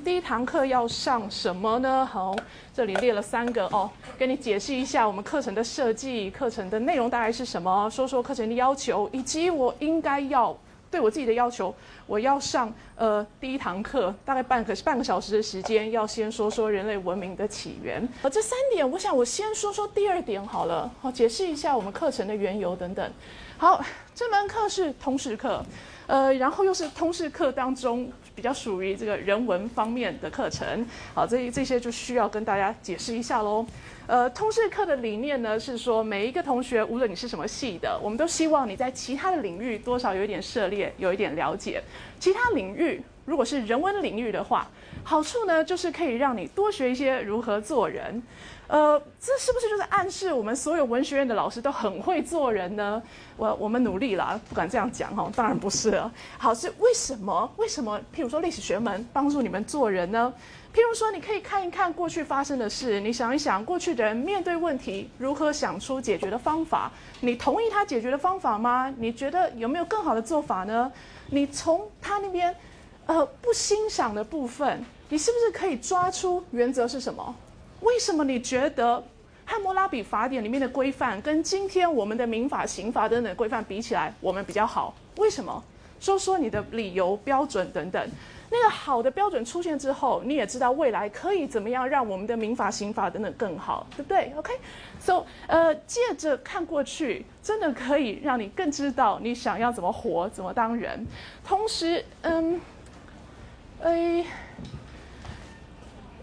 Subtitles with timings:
[0.00, 2.06] 第一堂课要上什么呢？
[2.06, 2.34] 好，
[2.74, 10.56] 这里列了三个哦，跟你解释一下我们课程的设计，课程的内容大概是什么，说说课程的要求，以及我应该要
[10.90, 11.74] 对我自己的要求，
[12.06, 18.06] 我要上呃第一堂课，大概半个半个小时的时间，要先说说人类文明的起源。
[18.22, 23.10] 呃，这三点，我想我先说说第二点好了，好，解释一下我们课程的缘由等等。
[23.56, 23.82] 好，
[24.14, 25.64] 这门课是通识课。
[26.06, 33.66] 呃，然后又是通识课当中比较属于这个人文方面的课程，好，这这些就需要跟大家解释一下喽。
[34.06, 41.82] 呃，通识课的理念呢是说，每一个同学，无论你是什么系的，我们都希望你在其他的领域多少有一点涉猎，有一点了解。
[42.20, 44.70] 其他领域如果是人文领域的话，
[45.02, 48.22] 好处呢就是可以让你多学一些如何做人。
[48.68, 53.02] 呃，这是不是就是暗示我们所有文学院的老师都很会做人呢？
[53.36, 56.12] 我我们努力了，不敢这样讲哈，当然不是了。
[56.36, 57.50] 好，是为什么？
[57.56, 57.98] 为什么？
[58.14, 60.32] 譬如说历史学门帮助你们做人呢？
[60.74, 68.94] 譬如说，你可以看一看过去发生的事，你想一想过去的人面对问题如何想出解决的方法，你同意他解决的方法吗？
[68.98, 70.92] 你觉得有没有更好的做法呢？
[71.30, 72.54] 你从他那边，
[73.06, 77.34] 呃，不欣赏的部分，你是不是可以抓出原则是什么？
[77.80, 78.96] 为什么你觉得
[79.44, 84.94] 《汉谟拉比法典》里面的规范跟今天我们的民法、刑法等等规范比起来，我们比较好？
[85.16, 85.62] 为什么？
[86.00, 88.10] 说说你的理由、标准等等。
[88.50, 101.06] 那个好的标准出现之后，你也知道未来可以怎么样让我们的民法、刑法等等更好，对不对？OK，So，呃，借着看过去，真的可以让你更知道你想要怎么活、怎么当人。
[101.44, 102.60] 同时，嗯，
[103.80, 104.24] 诶。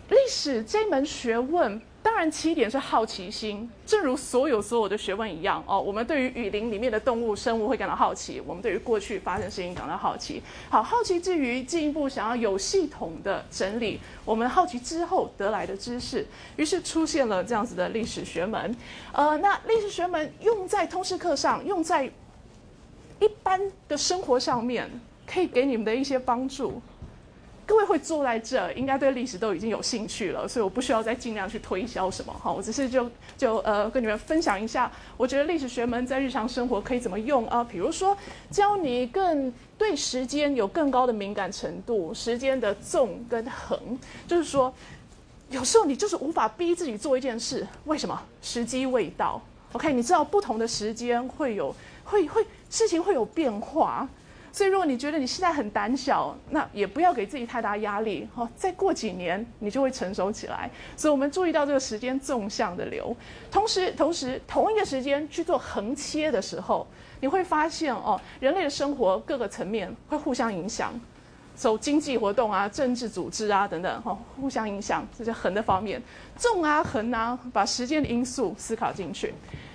[0.10, 5.82] 历史这门学问，当然起点是好奇心，正如所有所有的学问一样哦。
[5.82, 10.44] 我们对于雨林里面的动物、生物会感到好奇，我们对于过去发生事情感到好奇。
[10.70, 16.24] 好，好奇之余，进一步想要有系统的整理我们好奇之后得来的知识，
[16.56, 18.76] 于是出现了这样子的历史学门。
[19.12, 22.06] 呃，那历史学门用在通识课上，用在
[23.20, 24.88] 一般的生活上面，
[25.26, 26.80] 可以给你们的一些帮助。
[27.66, 37.64] 各位会坐在这，应该对历史都已经有兴趣了，所以我不需要再尽量去推销什么哈，我只是就就呃跟你们分享一下，我觉得历史学门在日常生活可以怎么用啊？
[37.64, 38.16] 比如说
[38.52, 43.80] 教你更对时间有更高的敏感程度，时间的纵跟横，
[44.28, 44.72] 就是说
[45.50, 48.22] 有时候你就是无法逼自己做一件事，为什么？
[48.42, 49.42] 时机未到。
[49.74, 54.08] OK，你知道不同的时间会有会会事情会有变化。
[54.56, 58.26] 所以，如果你觉得你现在很胆小，那也不要给自己太大压力。
[58.34, 60.72] 哈，再过几年你就会成熟起来。
[60.96, 63.14] 所以我们注意到这个时间纵向的流，
[63.52, 66.88] 同时，同时同一个时间去做横切的时候，
[67.20, 70.98] 你会发现哦，人类的生活各个层面会互相影响，
[71.54, 76.02] 走经济活动啊、政治组织啊等等，哈，互相影响，这是横的方面。
[76.38, 79.34] 纵啊、横啊，把时间的因素思考进去。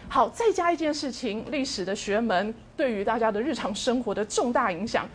[0.09, 5.07] 好，再加一件事情，历史的学门对于大家的日常生活的重大影响。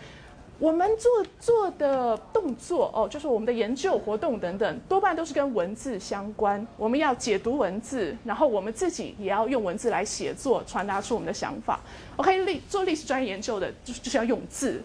[0.60, 6.66] 我们做做的动作哦，就是我们的研究活动等等，多半都是跟文字相关。
[6.78, 11.80] 我们要解读文字，然后我们自己也要用文字来写作，传达出我们的想法。
[12.18, 14.82] OK，历做历史专业研究的，就就是要用字。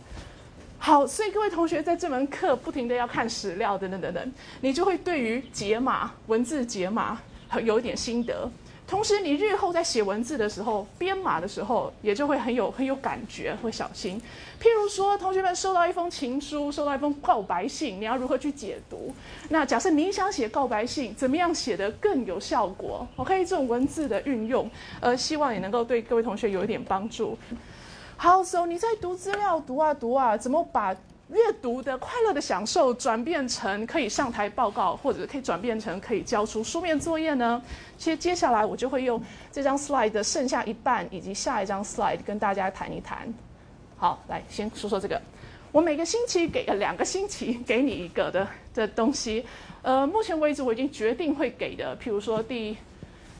[0.79, 7.21] 好，所以各位同学在这门课不停的要看史料等等等等，你就会对于解码文字解码
[7.63, 8.51] 有一点心得。
[8.91, 14.21] 同时，你日后在写文字的时候、编码的时候，也就会很有很有感觉，会小心。
[14.61, 19.15] 譬如说，同学们收到一封情书，收到一封告白信，你要如何去解读？
[19.51, 24.69] 那假设你想写告白信，怎么样写得更有效果？OK，这种文字的运用，
[24.99, 27.39] 呃，希望也能够对各位同学有一点帮助。
[28.17, 30.97] 好，So 你在读资料，读啊读啊，怎么把？
[31.33, 37.63] 阅读的快乐的享受转变成可以上台报告，或者可以转变成可以交出书面作业呢？
[37.97, 43.33] 其实接下来我就会用这张 slide 的剩下一半以及下一张 slide 跟大家谈一谈。
[43.97, 45.21] 好，来先说说这个。
[45.71, 49.47] 我每个星期给个两个星期给你一个的的东西。
[49.83, 52.77] 呃，目前为止我已经决定会给的，譬如说第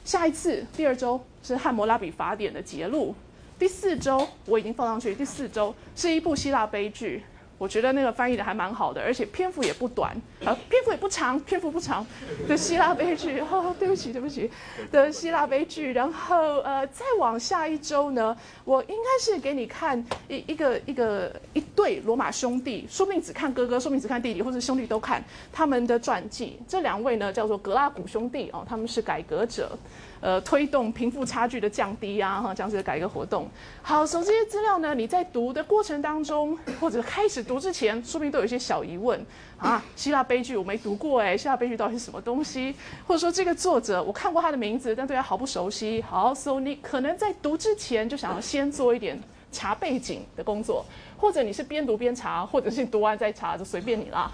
[0.05, 3.13] 下一次第二周是《汉谟拉比法典》的节录，
[3.59, 7.21] 第四周我已经放上去，第四周是一部希腊悲剧。
[7.61, 12.03] 我觉得那个翻译的还蛮好的，而且篇幅也不短，啊，篇幅也不长，篇幅不长
[12.47, 13.39] 的希腊悲剧。
[13.39, 14.49] 哦，对不起，对不起，
[14.91, 15.93] 的希腊悲剧。
[15.93, 18.35] 然后呃，再往下一周呢，
[18.65, 25.23] 我应该是给你看一一个一个一对罗马兄弟，说不定只看哥哥，说不定只看弟弟，或者兄弟都看
[25.53, 26.57] 他们的传记。
[26.67, 29.77] 这两位呢叫做格拉古兄弟哦，他们是改革者。
[30.21, 33.49] 呃，推动贫富差距的降低啊，哈，这样子的改革活动。
[33.81, 39.19] 好，所以这些资料呢，你在读的过程当中，或者开始读之前，说不定都有一些小疑问
[39.57, 39.83] 啊。
[39.95, 42.75] 希腊悲剧我没读过哎，希腊悲剧到底是什么东西？
[43.07, 46.01] 或者说这个作者我看过他的名字，但对他毫不熟悉。
[46.03, 49.19] 好，so 你可能在读之前就想要先做一点
[49.51, 50.85] 查背景的工作，
[51.17, 54.31] 或者你是边读边查，或者是读完再查，就随便你啦。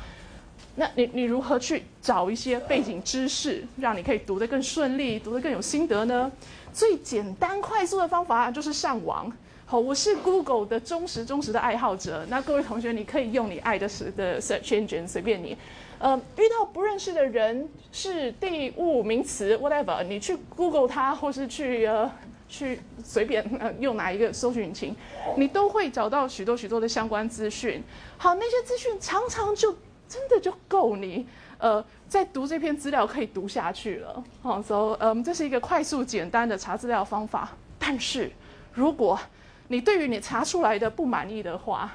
[0.76, 6.32] 那你你如何去找一些背景知识，让你可以读得更顺利，读得更有心得呢？
[6.72, 9.32] 最简单快速的方法就是上网。
[9.66, 12.26] 好，我是 Google 的忠实忠实的爱好者。
[12.30, 15.58] 那各位同学，你可以用你爱的是的 search engine，随便你。
[16.00, 22.10] 呃，遇到不认识的人，是地物名词 whatever，你去 Google 它，或是去呃
[22.48, 24.96] 去随便呃用哪一个搜索引擎，
[25.36, 27.84] 你都会找到许多许多的相关资讯。
[28.18, 29.76] 好，那些资讯常常就
[30.08, 31.28] 真的就够你
[31.58, 34.24] 呃在读这篇资料可以读下去了。
[34.42, 37.50] 好，so 嗯，这是一个快速简单的查资料方法。
[37.78, 38.32] 但是
[38.74, 39.20] 如果
[39.68, 41.92] 你对于你查出来的不满意的话，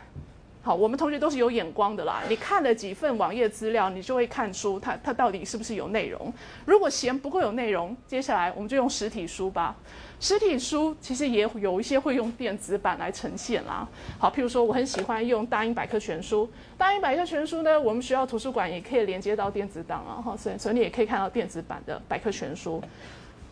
[0.62, 2.22] 好，我们同学都是有眼光的啦。
[2.28, 6.32] 你看了几份网页资料，你就会看出它它到底是不是有内容。
[6.66, 9.74] 如果嫌不够有内容，接下来我们就用实体书吧。
[10.22, 13.86] 实体书其实也有一些会用电子版来呈现啦。
[14.20, 16.48] 好，譬如说我很喜欢用大英百科全书。
[16.78, 22.80] 大英百科全书呢，我们学校图书馆也可以连接到电子档啊，哈，所以所以你也可以看到电子版的百科全书。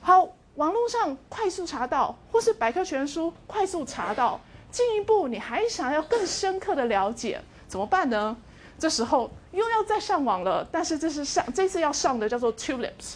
[0.01, 0.29] 好。
[0.57, 4.39] 网络上快速查到，或是百科全书快速查到，
[4.71, 8.37] 进一步你还想要更深刻的了解，怎么办呢？
[8.77, 13.15] 这时候又要再上网了，但是这是上这次要上的叫做 Tulips，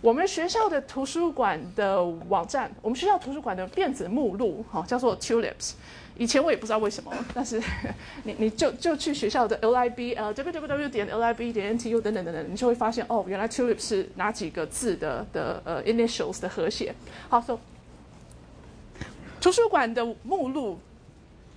[0.00, 5.72] 我们学校的图书馆的网站，我们学校图书馆的电子目录，哈，叫做 Tulips。
[6.16, 7.62] 以前我也不知道为什么，但是
[8.24, 16.94] 你你就就去学校的 LIB 呃 www 点 LIB 点 NTU 等等等等，你就会发现哦，原来 tulip 是哪几个字的的呃 initials 的和谐。
[17.28, 17.58] 好，so
[19.38, 20.78] 图书馆的目录，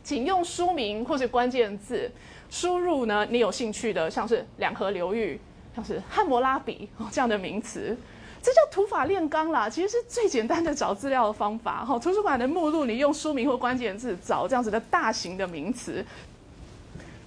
[0.04, 2.12] 请用书名或者关键字
[2.50, 5.40] 输入呢你有兴趣的，像是两河流域，
[5.74, 7.98] 像是汉谟拉比这样的名词。
[8.44, 11.86] 这叫土法炼钢啦，其实是最简单的找资料的方法。
[11.86, 16.06] 哈，图书馆的目录，你用书名或关键字找这样子的大型的名词，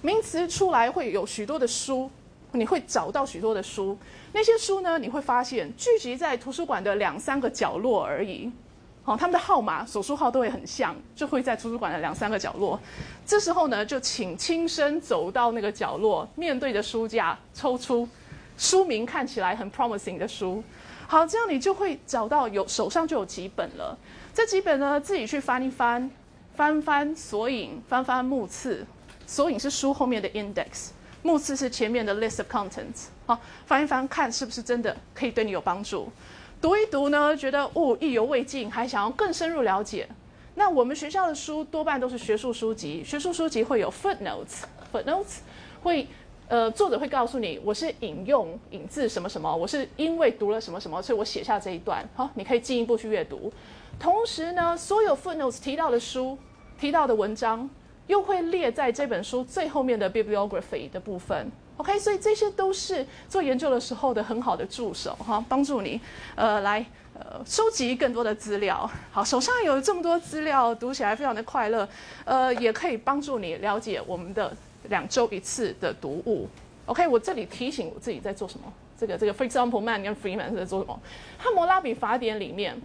[0.03, 2.07] 名词出来会有许多的书，
[2.51, 3.97] 你会找到许多的书。
[4.31, 8.51] 那些书呢，你会发现聚集在图书馆的两三个角落而已。
[9.03, 12.79] 好，他们的号码、手书号都会很像，就会在图书馆的两三个角落。
[13.25, 18.07] 这时候呢，就请亲身走到那个角落，面对着书架，抽出
[18.55, 20.63] 书名看起来很 promising 的书。
[21.09, 23.97] 好，这样你就会找到有手上就有几本了。
[24.33, 26.11] 这几本呢，自己去翻一翻，
[26.53, 28.85] 翻翻索引，翻翻目次。
[29.25, 30.89] 索引是书后面的 index，
[31.23, 33.05] 目次是前面的 list of contents。
[33.25, 36.11] 好，翻一翻看是不是真的可以对你有帮助。
[36.61, 40.09] 读一读呢，觉得哦意犹未尽，还想要更深入了解。
[40.55, 45.37] 那我们学校的书多半都是学术书籍，学术书籍会有 footnotes，footnotes
[45.83, 46.05] 会。
[46.49, 52.07] 呃，作者会告诉你，我是引用引自什么什么，我是因为读了什么什么，所以我写下这一段。
[52.15, 53.51] 好，你可以进一步去阅读。
[53.99, 56.37] 同时呢，所有 footnotes 提到的书、
[56.79, 57.69] 提到的文章，
[58.07, 61.51] 又会列在这本书最后面的 bibliography 的部分。
[61.75, 65.99] OK，所以这些都是做研究的时候的很好的助手哈，帮助你
[66.35, 66.83] 呃来
[67.13, 68.89] 呃收集更多的资料。
[69.11, 71.87] 好，手上有这么多资料，读起来非常的快乐。
[72.23, 74.55] 呃，也可以帮助你了解我们的。
[74.89, 76.47] 两周一次的读物
[76.85, 78.71] ，OK，我这里提醒我自己在做什么。
[78.99, 80.99] 这个这个，For example，Man 跟 Freeman 是在做什么？
[81.37, 82.81] 汉谟拉比法典里面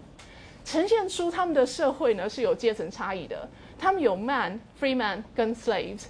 [0.62, 3.48] 呈现出他们的社会呢是有阶层差异的。
[3.78, 6.02] 他们有 Man、Freeman 跟 Slaves，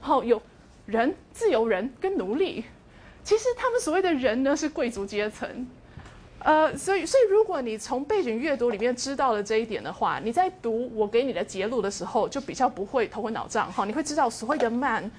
[0.00, 0.40] 好有
[0.86, 2.64] 人、自由人跟奴隶。
[3.22, 5.66] 其实他们所谓的人呢是贵族阶层。
[6.38, 13.84] 呃，所以，所以如果你从背景阅读里面知道了这一点的话，你在读我给你的节录的时候，就比较不会头昏脑胀哈。
[13.84, 15.10] 你会知道所谓的 Man。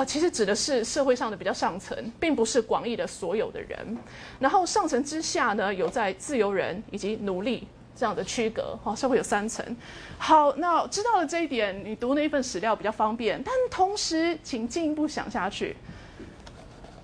[0.00, 3.98] 呃，其实指的是社会上的比较上层，并不是广义的所有的人。
[4.38, 9.76] 然后上层之下呢，有在自由人以及奴隶这样的区隔，哈，社会有三层。
[10.16, 13.42] 好，那知道了这一点，你读那一份史料比较方便。
[13.42, 15.76] 但同时，请进一步想下去，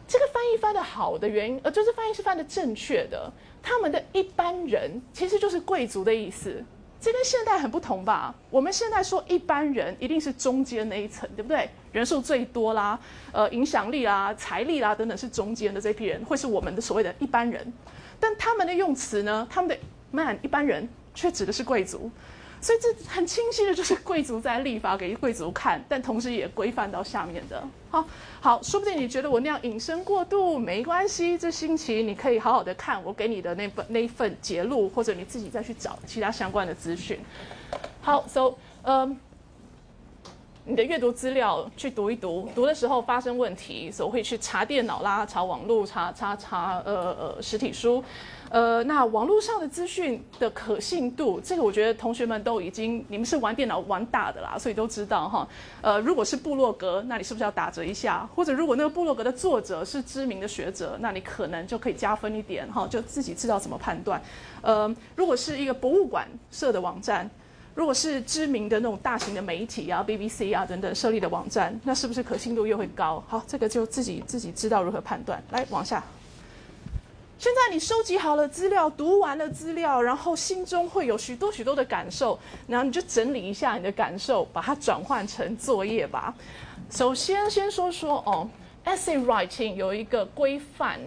[0.09, 3.31] 这个翻译翻的好的原因，呃，就是翻译是翻的正确的。
[3.63, 6.65] 他们的一般人其实就是贵族的意思。
[7.07, 8.35] 这跟现代很不同吧？
[8.51, 11.71] 我们现在说一般人一定是中间那一层，对不对？
[11.93, 12.99] 人数最多啦，
[13.31, 17.73] 呃，影响力啦、财力啦等等是中间的这批人，会是我们的所谓的一般人。
[18.19, 19.79] 但他们的用词呢，他们的
[20.11, 22.11] man 一般人却指的是贵族。
[22.61, 27.63] 所以这很清晰的就是贵族在立法给贵族看，但同时也规范到下面的。
[27.91, 28.05] 好，
[28.41, 37.21] 好，说不定你觉得我那样引申过度没关系，这星期你可以好好的看我给你的那本那一份节录，或者你自己再去找其他相关的资讯。
[38.01, 39.17] 好，so，嗯，
[40.65, 48.03] 你的阅读资料去读一读，读的时候发生问题，所以会去查电脑啦，查网络，查查查呃呃实体书。
[48.51, 55.49] 呃，那网络上的资讯的可信度，这个我觉得同学们都已经，你们是玩电脑玩大的啦，所以都知道哈。
[55.83, 58.29] 呃，如果是部落格，那你是不是要打折一下？
[58.35, 64.23] 或者如果那个部落格的作者是知名的学者，那你可能就可以加分一点哈，就自己知道怎么判断。
[64.63, 67.29] 呃，如果是一个博物馆设的网站，
[67.75, 73.23] 如果是知名的那种大型的媒体啊，BBC 啊等等设立的网站，那是不是可信度又会高？
[73.27, 75.43] 好，这个就自己自己知道如何判断。
[75.51, 76.03] 来，往下。
[77.39, 86.35] 现在你收集好了资料，读完了资料，然后心中会有许多许多的感受，然后你就整理一下你的感受，把它转换成作业吧。
[86.91, 88.49] 首先，先说说哦
[88.87, 90.99] ，essay writing 有一个规范，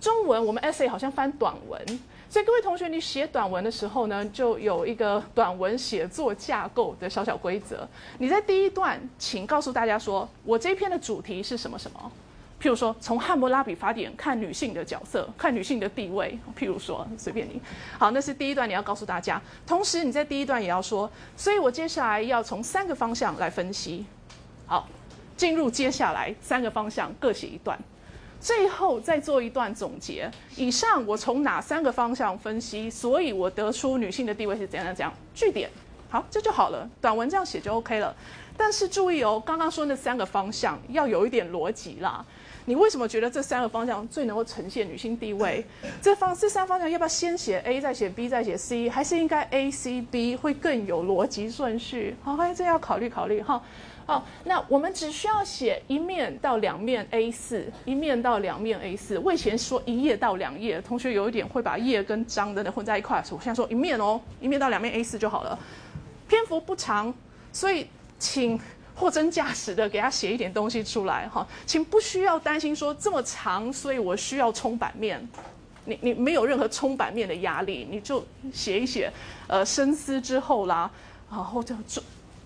[0.00, 1.84] 中文我们 essay 好像翻短文，
[2.30, 7.86] 所以各位同学，你写短文的时候呢，就有一个短文写作架构的小小规则。
[8.18, 12.12] 你在第一段，请告诉大家说，我这篇的主题是什么什么。
[12.60, 16.38] 譬如说，从《汉谟拉比法典》看女性的角色，看女性的地位。
[16.58, 17.60] 譬如说，随便你。
[17.98, 19.40] 好，那是第一段，你要告诉大家。
[19.66, 24.06] 同时，你在第一段也要说，所以我接下来要从三个方向来分析。
[24.66, 24.88] 好，
[25.36, 27.78] 进入接下来三个方向，各写一段。
[28.40, 30.30] 最后再做一段总结。
[30.56, 32.88] 以上我从哪三个方向分析？
[32.88, 35.12] 所以我得出女性的地位是怎样怎样。
[35.34, 35.70] 句点。
[36.08, 36.88] 好，这就好了。
[37.00, 38.14] 短文这样写就 OK 了。
[38.56, 42.24] 但是注意哦，刚刚说那三个方向要有一点逻辑啦。
[42.66, 45.64] 你为什么觉得这三个方向最能够呈现女性地位？
[46.02, 52.14] 这方这三方向要不要先写 A 再写 B 再写 C，还是应该 A C B 会更有逻辑顺序？
[52.22, 53.62] 好，这要考虑考虑哈。
[54.04, 59.18] 好，那我们只需要写一面到两面 A 四，一面到两面 A 四。
[59.18, 65.58] 我以前说一页到两页，同学有一点会把页跟章等等混在一块，我现在说一面哦，一面到两面 A 四就好了。
[66.28, 67.14] 篇幅不长，
[67.52, 67.86] 所以
[68.18, 68.60] 请。
[68.96, 75.28] 货真价实的给他写一点东西出来哈，请不需要担心说这么长，所以我需要冲版面。
[75.84, 79.12] 你你没有任何冲版面的压力，你就写一写，
[79.46, 80.90] 呃，深思之后啦，
[81.30, 81.76] 然后就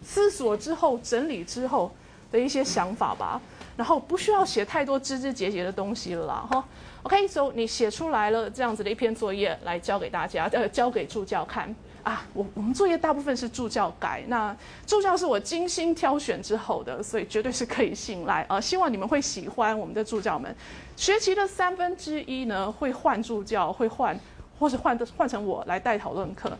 [0.04, 1.90] 思索之后整理之后
[2.30, 3.40] 的一些想法吧。
[3.76, 6.62] 然后不需要写太多枝枝节节的东西了啦哈。
[7.02, 11.74] OK，so 你写出来了这样子的一篇作业来交给大家，呃，交给助教看。
[12.02, 18.60] 啊，我我们作业大部分是助教改，那助教是我精心挑选之后的，所以绝对是可以信赖啊。
[18.60, 20.54] 希望你们会喜欢我们的助教们。
[20.96, 24.18] 学期的三分之一呢会换助教，会换，
[24.58, 26.50] 或是换的换成我来带讨论课。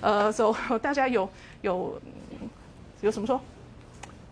[0.00, 1.28] 呃，所以大家有
[1.62, 2.00] 有
[3.00, 3.40] 有什么说？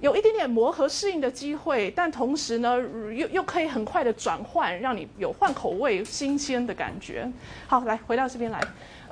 [0.01, 2.77] 有一点点磨合适应的机会，但同时呢，
[3.15, 7.31] 又又可以很快的转换，让你有换口味、新鲜的感觉。
[7.67, 8.61] 好，来回到这边来。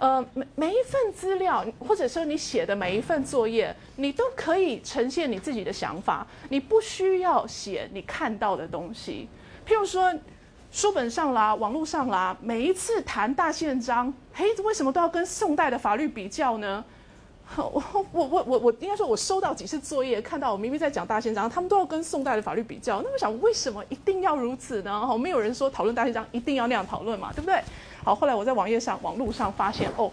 [0.03, 6.27] 呃，每每一份资料，或者说你写的每一份作业，你都可以呈现你自己的想法。
[6.49, 9.29] 你不需要写你看到的东西。
[9.65, 10.13] 譬如说，
[10.73, 16.85] 书本上啦，网络上啦，每一次谈大宪章，嘿，为什么都要跟宋代的法律比较呢？
[17.57, 23.01] 我我我我我应该说，我收到几次作业，看到我明明在讲大宪章，他们都要跟宋代的法律比较。
[23.03, 25.07] 那我想，为什么一定要如此呢？
[25.07, 27.63] 哈，没有人说讨论大宪章一定要那样讨论嘛，对不对？
[28.05, 30.11] 好，后来我在网页上、网络上发现，哦，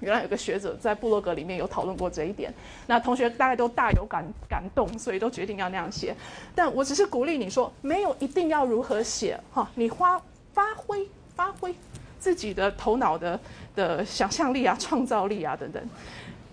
[0.00, 2.52] 原来有个学者在部落格里面有讨论过这一点。
[2.88, 6.14] 那同学大概都大有感感动，所以都决定要那样写。
[6.54, 10.20] 但我只是鼓励你说，没有一定要如何写哈，你花
[10.52, 11.06] 发挥
[11.36, 11.72] 发挥
[12.18, 13.38] 自己的头脑的
[13.76, 15.80] 的想象力啊、创造力啊等等。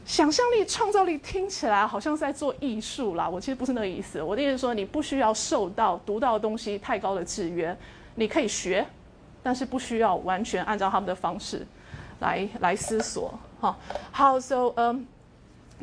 [0.06, 4.22] 想象力、创造力听起来好像是在做艺术啦，我其实不是那个意思。
[4.22, 7.76] 我的意思是说，你不需要受到读到的东西太高的制约，
[8.14, 8.86] 你可以学。
[9.44, 11.66] 但是不需要完全按照他们的方式
[12.20, 13.78] 来来思索，哈。
[14.12, 15.06] 好，so，嗯，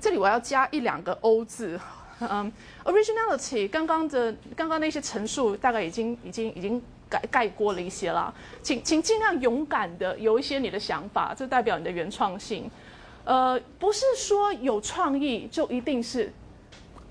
[0.00, 1.80] 这里我要加一两个 O 字，
[2.20, 2.52] 嗯
[2.84, 8.32] ，originality，刚刚的刚刚那些陈述大概已经已经已经盖盖过了一些了，
[8.62, 12.70] 请请尽量勇敢的有一些你的想法，这代表你的原创性。
[13.24, 16.30] 呃，不是说有创意就一定是，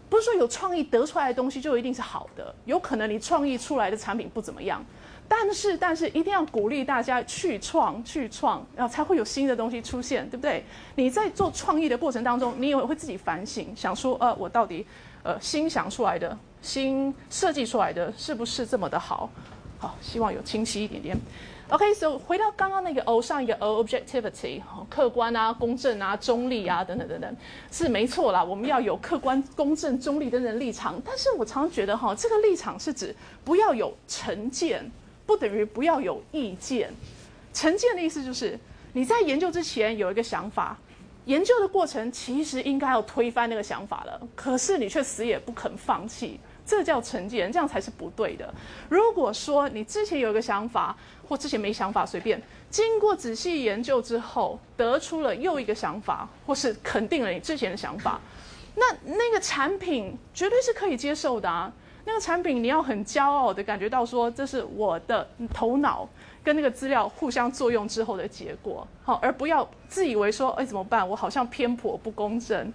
[0.09, 4.83] 不是说有创意得出来的东西就一定是好的，有可能你创意出来的产品不怎么样。
[5.27, 10.63] 但是，但是一定要鼓励大家去创、去创，然后才会有新的东西出现，对不对？
[10.95, 14.85] 你在做创意的过程当中，你也会自己反省，想说，呃，我到底，
[15.23, 19.29] 呃，新想出来的、新设计出来的是不是这么的好？
[19.79, 21.17] 好，希望有清晰一点点。
[21.69, 27.35] OK，so 回到刚刚那个 O 上一个 O，objectivity，客观啊、公正啊、中立啊等等等等，
[27.71, 28.43] 是没错啦。
[28.43, 34.91] 我们要有客观、公正、中立等等立场，但是我常常觉得哈，这个立场是指不要有成见。
[35.25, 36.93] 不等于不要有意见。
[37.53, 38.59] 成见的意思就是
[38.93, 40.77] 你在研究之前有一个想法，
[41.25, 48.53] 研究的过程其实应该要推翻那个想法了，可是你却死也不肯放弃，这叫成见，这样才是不对的。
[48.89, 50.95] 如果说你之前有一个想法，
[51.27, 58.19] 或之前没想法，随便经过仔细研究之后，得出了又一个想法，或是肯定了你之前的想法，
[58.75, 61.71] 那那个产品绝对是可以接受的啊。
[62.05, 66.07] 那个产品你要很骄傲的感觉到说，这是我的头脑。
[66.45, 71.07] 跟那个资料互相作用之后的结果，好，而不要自以为说，哎，怎么办？
[71.07, 72.73] 我好像偏颇不公正，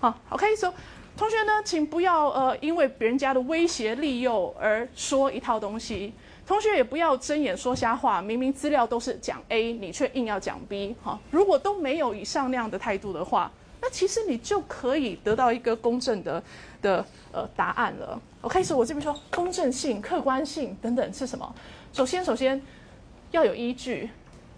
[0.00, 0.72] 好，OK，所以
[1.14, 6.10] 同学呢，请不要呃，因为别人家的威胁利诱而说一套东西。
[6.46, 11.20] 同学也不要睁眼说瞎话，明明资料都是讲 A，你却硬要讲 B，哈。
[11.30, 13.52] 如果都没有以上那样的态度的话，
[13.82, 16.42] 那其实你就可以得到一个公正的
[16.80, 18.18] 的呃答案了。
[18.42, 21.54] OK，所以我这边说公正性、客观性等等是什么？
[21.92, 22.62] 首先，首先。
[23.30, 24.10] 要有依据，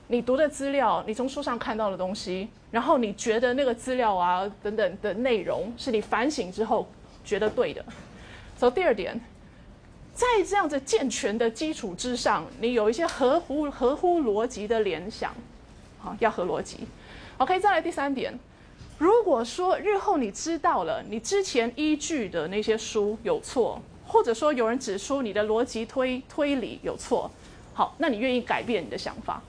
[0.09, 6.85] 你读的资料，你从书上看到的东西，然后你觉得那个资料啊等等的内容是你反省之后
[7.25, 7.85] 觉得对的。
[8.57, 9.21] 走第二点，
[10.13, 15.33] 在这样子健全的基础之上，你有一些合乎合乎逻辑的联想，
[16.01, 16.81] 好，要合逻辑。
[17.39, 18.37] OK，再来第三点，
[18.99, 27.31] 如果说日后你知道了你之前依据的那些书有错，或者说有人指出你的逻辑推推理有错。
[27.73, 29.43] 好，那你愿意改变你的想法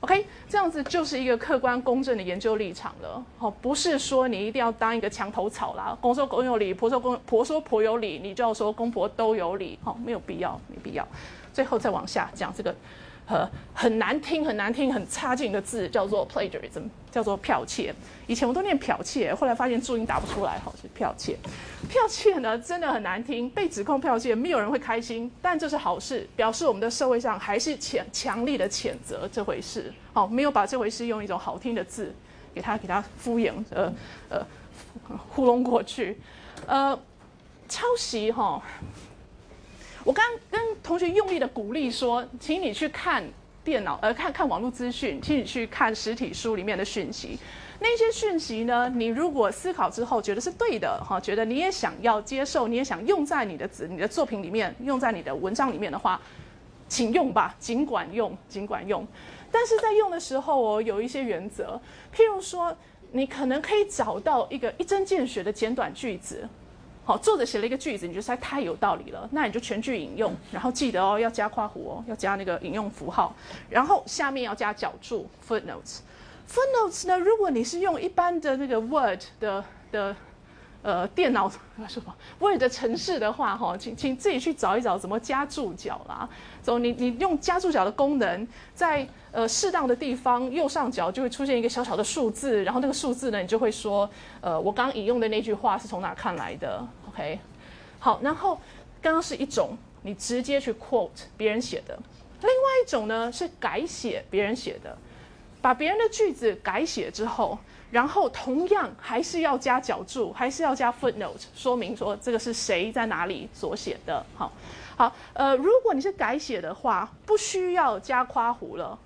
[0.00, 3.24] ？OK，这样子就是一个客观公正的研究立场了。
[3.38, 9.78] 好，不是说你一定要当一个墙头草啦，公说公有理，婆说公婆说婆有理，你就要说公婆都有理。
[9.82, 11.08] 好，没有必要，没必要。
[11.54, 12.74] 最后再往下讲这个。
[13.26, 17.94] 呃，很难听、很难听、很差劲的字叫做 plagiarism，叫做剽窃。
[18.26, 21.38] 以前我都念剽窃，后来发现注音打不出来，好是剽窃。
[21.88, 25.30] 剽窃呢，真的很难听，被指控剽窃，没有人会开心。
[25.40, 29.90] 但这是好事，表示我们的社会上还是谴强力的谴责这回事。
[30.12, 32.14] 好，没有把这回事用一种好听的字
[32.52, 33.90] 给他给他敷衍呃
[34.28, 34.44] 呃
[35.30, 36.18] 糊弄过去。
[36.66, 36.98] 呃，
[37.68, 38.62] 抄袭哈。
[40.04, 43.22] 我刚跟同学用力的鼓励说，请你去看
[43.62, 47.38] 电脑，呃，看看网络资讯，请你去看实体书里面的讯息。
[47.78, 56.20] 那些讯息呢，你如果思考之后觉得是对的，哈，觉得你也想要接受，你也想用在你的字、你的作品里面，用在你的文章里面的话，
[56.88, 59.06] 请用吧，尽管用，尽管用。
[59.52, 61.80] 但是在用的时候哦，有一些原则，
[62.12, 62.76] 譬如说，
[63.12, 66.48] 你可能可以找到一个一针见血的简短句子。
[67.04, 73.34] 好，作者写了一个句子，你觉得实在太有道理了，那你就全句引用，然后记得哦，要加括弧哦，要加那个引用符号，
[73.68, 75.98] 然后下面要加脚注 footnotes。
[76.48, 80.16] footnotes 呢，如果你是用一般的那个 Word 的的。
[80.82, 81.48] 呃，电脑
[81.86, 86.28] 什么 Word 的程式的话，哈，请请自己去找一找怎么加注脚啦。
[86.60, 97.38] 走，你你用加注脚的功能，在呃适当的地方右上角就会出现一个小小的数字，然后那个数字呢，你就会说，呃，我刚引用的那句话是从哪看来的？OK，
[98.00, 98.58] 好，然后
[99.00, 101.96] 刚刚是一种你直接去 quote 别人写的，
[102.40, 104.98] 另外一种呢是改写别人写的，
[105.60, 107.56] 把别人的句子改写之后。
[107.92, 114.24] 然后同样还是要加脚注，还是要加 footnote，说明说这个是谁在哪里所写的。
[114.34, 114.50] 好，
[114.96, 118.98] 好，呃，如果你是改写的话，不需要加夸弧了，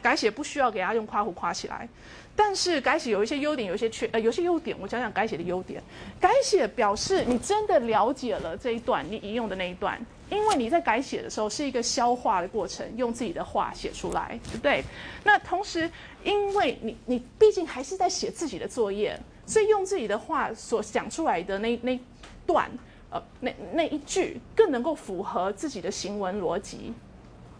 [0.00, 1.88] 改写不需要给他用夸弧夸起来。
[2.36, 5.82] 但是改写有一些优点，有一些缺，呃，有些优点，我讲讲改写的优点。
[6.20, 14.84] 改写表示你真的了解了这一段你引用的那一段，因为你在改写的时候是一个消化的过程，用自己的话写出来，对不对？
[15.24, 15.90] 那同时，
[16.22, 21.98] 因为你你毕竟还是在写自己的作业，所以用自己的话所讲出来的那那
[22.46, 22.70] 段，
[23.10, 26.92] 呃，那那一句更能够符合自己的行文逻辑。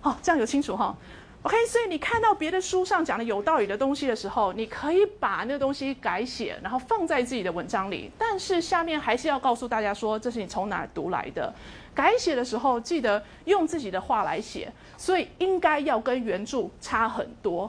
[0.01, 0.97] 好，这样有清楚哈
[1.43, 8.11] ？OK，所以你看到别的书上讲的有道理的东西的时候，你可以把那个东西改写，然后放在自己的文章里。
[8.19, 11.53] 但是下面还是要告诉大家说，这是你从哪读来的。
[11.95, 17.69] 改写的时候记得用自己的话来写，所以应该要跟原著差很多。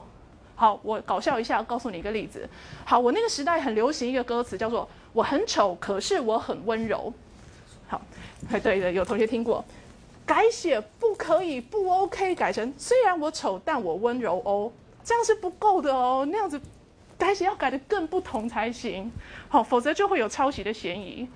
[0.54, 2.48] 好，我搞笑一下，告诉你一个例子。
[2.84, 7.12] 好，我那个时代很流行一个歌词，叫做“我很丑，可是我很温柔”。
[7.88, 8.00] 好，
[8.50, 9.64] 对对，有同学听过。
[10.30, 14.70] 改写不可以不 OK，改成虽然我丑，但我温柔哦，
[15.02, 16.24] 这样是不够的哦。
[16.30, 16.60] 那样子
[17.18, 19.10] 改写要改的更不同才行，
[19.48, 21.28] 好，否则就会有抄袭的嫌疑。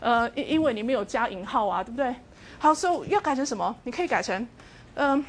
[0.00, 2.12] 呃，因因为你没有加引号啊，对不对？
[2.58, 3.72] 好，所以要改成什么？
[3.84, 4.44] 你可以改成，
[4.94, 5.24] 嗯，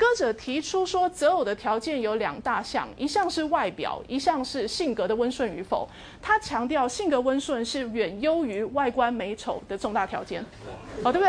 [0.00, 5.86] 歌者提出说，择偶的条件有两大项，一项是外表，一项是性格的温顺与否。
[6.22, 10.42] 他强调性格温顺是远优于外观美丑的重大条件，
[11.04, 11.28] 哦，对不对？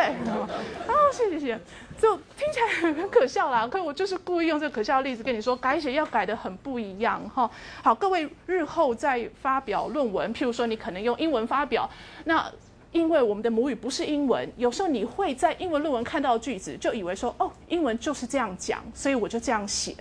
[0.88, 1.60] 哦，谢谢谢谢。
[2.00, 7.52] 就听起来很可笑啦， 可我就是故意用这个可笑的例子跟你说，改写要改的很不一样哈。
[7.84, 11.90] 好，各位日后再发表论文，譬如说你可能用英文发表，
[12.24, 12.50] 那。
[12.92, 19.96] 因为我们的母语不是英文，有时候你会在英文论文看到句子，就以为说哦，英文就是这样讲，所以我就这样写，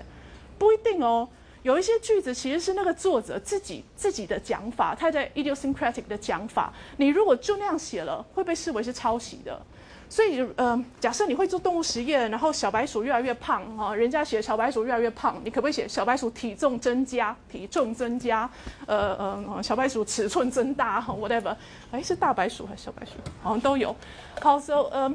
[0.58, 1.28] 不一定哦。
[1.62, 9.60] 有一些句子其实是那个作者自己自己的讲法，他在 idiosyncratic 的讲法，你如果就那样写了，会被视为是抄袭的。
[10.10, 18.50] 所以，呃，假设你会做动物实验，然后小白鼠越来越胖，哈，人家写小白鼠越来越胖，你可不可以写小白鼠体重增加，体重增加，
[18.86, 21.54] 呃呃，小白鼠尺寸增大，whatever，
[21.92, 23.12] 哎，是大白鼠还是小白鼠？
[23.40, 23.94] 好像都有。
[24.40, 25.14] 好，so，呃，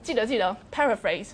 [0.00, 1.30] 记得记得，paraphrase，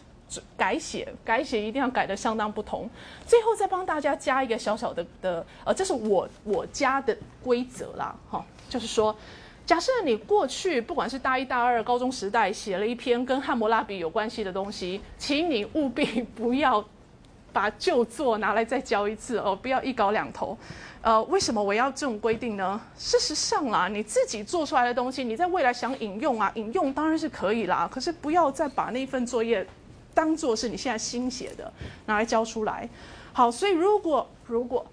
[0.56, 2.88] 改写，改写一定要改的相当不同。
[3.26, 9.14] 最后再帮大家加一个小小的的，呃，这是我我家的规则啦，哈，就是说。
[9.66, 16.84] 假设你过去不管是大一、大二、高中时代写了一篇跟汉谟拉比有关系的东西，请你务必不要
[17.50, 20.56] 把旧作拿来再教一次哦，不要一搞两头。
[21.00, 22.78] 呃，为什么我要这种规定呢？
[22.96, 27.88] 事实上啦，你自己做出来的东西，你在未来想引用啊，引用当然是可以啦。
[27.90, 29.66] 可是不要再把那份作业
[30.12, 31.72] 当做是你现在新写的
[32.04, 32.86] 拿来交出来。
[33.32, 34.84] 好，所以如果如果。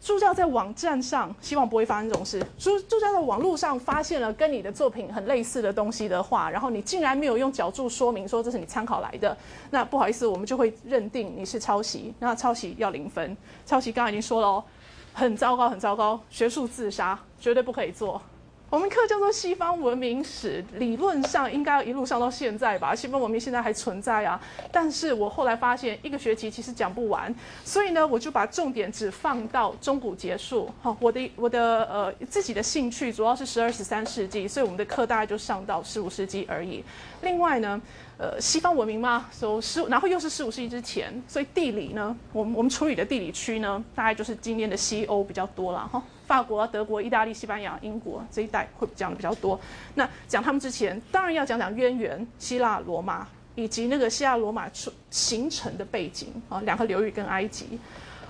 [0.00, 2.40] 助教在网站上，希望不会发生这种事。
[2.58, 9.36] 助助教在网络上发现了跟你的作品很类似的东西的话，然后你竟然没有用脚注说明说这是你参考来的，
[9.70, 12.14] 那不好意思，我们就会认定你是抄袭。
[12.20, 14.64] 那抄袭要零分，抄袭刚刚已经说了哦，
[15.12, 18.22] 很糟糕，很糟糕，学术自杀，绝对不可以做。
[18.68, 22.92] 我们课叫做西方文明史，理论上应该一路上到现在吧。
[22.92, 24.40] 西方文明现在还存在啊，
[24.72, 27.32] 但是我后来发现一个学期其实讲不完，
[27.64, 30.68] 所以呢，我就把重点只放到中古结束。
[30.82, 36.82] 好，我的我的呃自己的兴趣主要是十二十三世纪，所以我们的课大概就上到十五世纪而已。
[37.22, 37.80] 另外呢。
[38.18, 49.58] 呃，西方文明嘛，所十，然后又是十五世纪之前，所以地理呢，我们我们处理的地理区呢，大概就是今天的西欧比较多了哈，法国、德国、意大利、西班牙、英国这一带会讲的比较多。
[49.94, 57.78] 那讲他们之前，当然要讲讲渊源，希腊、罗马以及那个希腊罗马出形成的背景啊，两个流域跟埃及。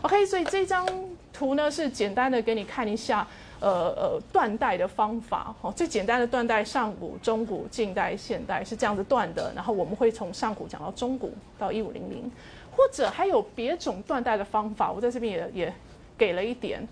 [0.02, 0.87] OK，所以这张
[1.32, 3.26] 图呢是简单的给你看一下。
[3.59, 9.50] 呃呃，断代的方法哈，最简单的断代，上古、中古、近代、现代是这样子断的。
[9.54, 12.30] 然后我们会从上古讲到中古，到一五零零，
[12.70, 14.92] 或者还有别种断代的方法。
[14.92, 15.74] 我在这边也也
[16.18, 16.87] 给了一点。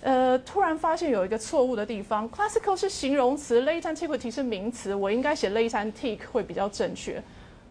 [0.00, 7.20] 呃，突然发现有一个错误的地方，classical 是形容词，late antiquity 是名词，我应该写 late antique 会比较正确。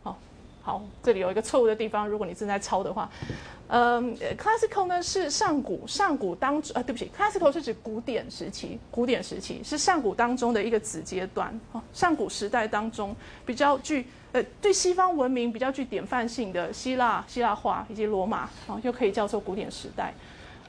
[0.04, 0.18] 好，
[0.62, 3.10] 好，这里有一个错误的地方，如果你正在抄的话。
[3.70, 11.58] 嗯，classical 呢是上古，上古当呃，对不起，classical 是指古典时期，古典时期是上古当中的一个子阶段。
[11.74, 13.14] 哦，上古时代当中
[13.46, 20.14] 比较具呃对西方文明比较具典范性的希腊、希腊化以及罗马，哦，又可以叫做古典时代。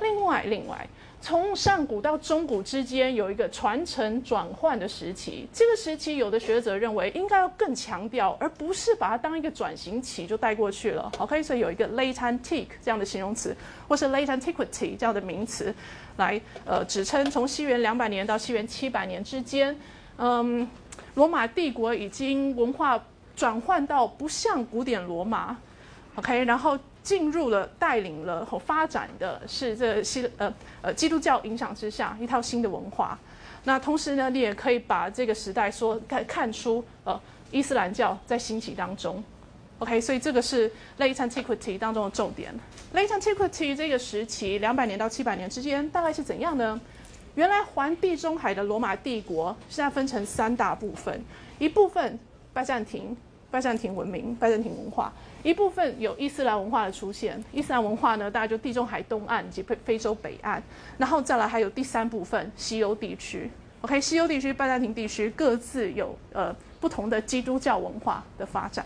[0.00, 0.88] 另外，另外。
[1.20, 11.10] 从上古到中古之间有一个传承转换的时期，这个时期有的学者认为应该要更强调，而不是把它当一个转型期就带过去了。
[11.18, 13.54] OK，所以有一个 late antique 这样的形容词，
[13.88, 15.74] 或是 late antiquity 这样的名词，
[16.16, 19.76] 来呃指称从西元两百年到西元七百年之间，
[20.18, 20.66] 嗯，
[21.14, 23.02] 罗马帝国已经文化
[23.34, 25.56] 转换到不像古典罗马。
[26.14, 26.78] OK，然后。
[27.08, 33.18] 进入了带领了和发展的是这西呃呃基督教影响之下一套新的文化。
[33.64, 37.18] 那同时呢，你也可以把这个时代说看看出呃
[37.50, 39.24] 伊斯兰教在兴起当中。
[39.78, 42.52] OK，所以这个是 Late Antiquity 当中的重点。
[42.92, 46.78] Late Antiquity 这个时期两百年到七百年之间大概是怎样呢？
[47.36, 51.24] 原来环地中海的罗马帝国现在分成三大部分，
[51.58, 52.18] 一部分
[52.52, 53.16] 拜占庭。
[53.50, 55.10] 拜占庭文明、拜占庭文化
[55.42, 60.60] 一部分有伊斯兰文化的出现，伊斯兰文化呢，大概就地中海东岸以及非非洲北岸，
[60.98, 63.50] 然后再来还有第三部分西欧地区。
[63.82, 68.84] OK，西欧地区、拜占庭地区各自有呃不同的基督教文化的发展。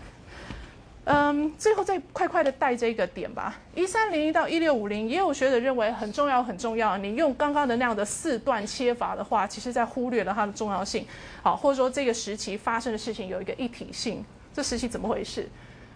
[1.05, 3.59] 嗯，最后再快快的带这个点吧。
[3.75, 6.95] 一三零一到一六五零，也有学者认为很重要，很重要。
[6.97, 11.05] 你用刚刚的那样的四段切法的话，其实在忽略了它的重要性。
[11.41, 14.23] 好，或者说这个时期发生的事情有一个一体性。
[14.53, 15.49] 这时期怎么回事？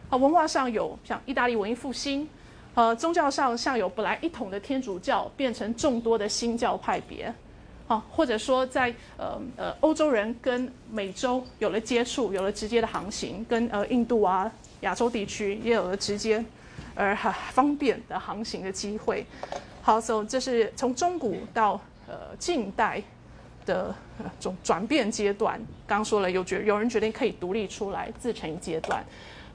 [0.10, 2.28] 啊，文化上有像意大利文艺复兴，
[2.76, 7.34] 呃，宗教上像有本来一统的天主教变成众多的新教派别，
[7.88, 14.50] 啊，或者说在呃呃欧洲人跟美洲有了接触，有了直接的航行，跟呃印度啊
[14.82, 16.44] 亚洲地区也有了直接
[16.96, 19.26] 而很方便的航行的机会。
[19.82, 23.02] 好，所以这是从中古到呃近代
[23.66, 23.94] 的
[24.40, 25.60] 种转变阶段。
[25.86, 29.04] 刚刚说了，有决有人决定可以独立出来自成一阶段。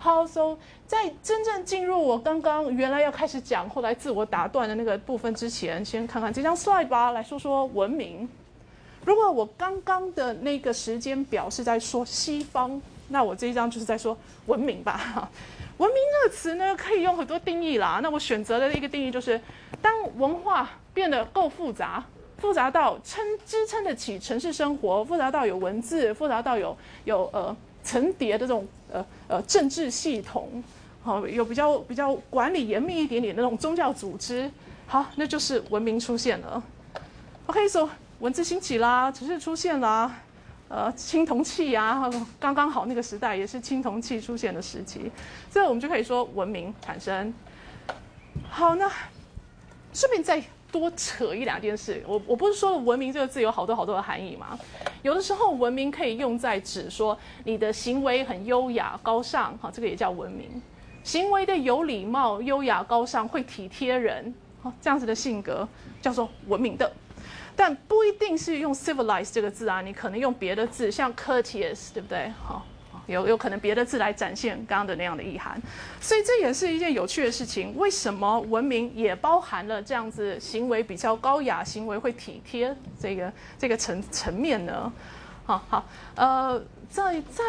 [0.02, 8.28] 好，so 在真正进入我刚刚原来要开始讲，后来自我打断的那个部分之前，先看看这张 slide 吧，来说说文明。
[9.04, 15.30] 如果我刚刚的那个时间表是在说西方，那我这一张就是在说文明吧。
[15.78, 18.00] 文明这个词呢，可以用很多定义啦。
[18.02, 19.40] 那我选择的一个定义就是，
[19.80, 22.04] 当文化变得够复杂，
[22.38, 27.56] 复杂到撑支撑得起城市生活，复杂到有文字，复杂到有有呃。
[27.82, 30.62] 层叠的这种呃呃政治系统，
[31.02, 34.50] 好有比较比较管理严密一点点那种宗教组织，
[34.86, 36.62] 好，那就是文明出现了。
[37.46, 37.88] OK，说
[38.20, 40.20] 文字兴起啦，城市出现啦，
[40.68, 45.10] 呃，青铜器啊，刚刚好那个时代也是青铜器出现的时期，
[45.50, 47.34] 所以我们就可以说文明产生。
[48.48, 48.90] 好，那
[49.92, 50.42] 顺便再。
[50.72, 54.58] 多扯一两件事，我我不是说了文明这个字有好多好多的含义吗？
[55.02, 60.60] 有的时候文明可以用在指说你的行为很优雅高尚，哈，这个也叫文明。
[61.04, 65.68] 行为的有礼貌、优雅高尚、会体贴人，哈，这样子的性格
[66.00, 66.90] 叫做文明的。
[67.54, 72.32] 但不一定是用 civilize 这个字啊，你可能用别的字，像 courteous，对不对？
[72.42, 72.64] 好。
[73.06, 75.60] 有有可能别的字来展现刚刚的那样的意涵，
[76.00, 77.76] 所以这也是一件有趣的事情。
[77.76, 84.92] 为什么文明也包含了这样子行为比较高雅、行为会体贴这个这个层层面呢？
[85.44, 85.84] 好好，
[86.14, 87.42] 呃，在在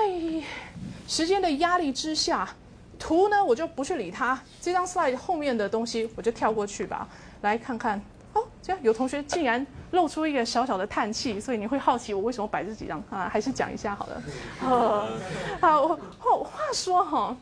[1.08, 2.50] 时间的压力之下，
[2.98, 7.08] 图呢我就不去理它，这张 slide 后面的东西我就跳过去吧，
[7.42, 8.02] 来看看。
[8.34, 13.30] 哦，这样有同学竟然露出一个小小的叹气，所以你会好奇我为什么摆这几张啊？
[13.32, 14.24] 还是讲一下好了。
[15.62, 15.98] 好，话
[16.44, 17.38] 话说哈，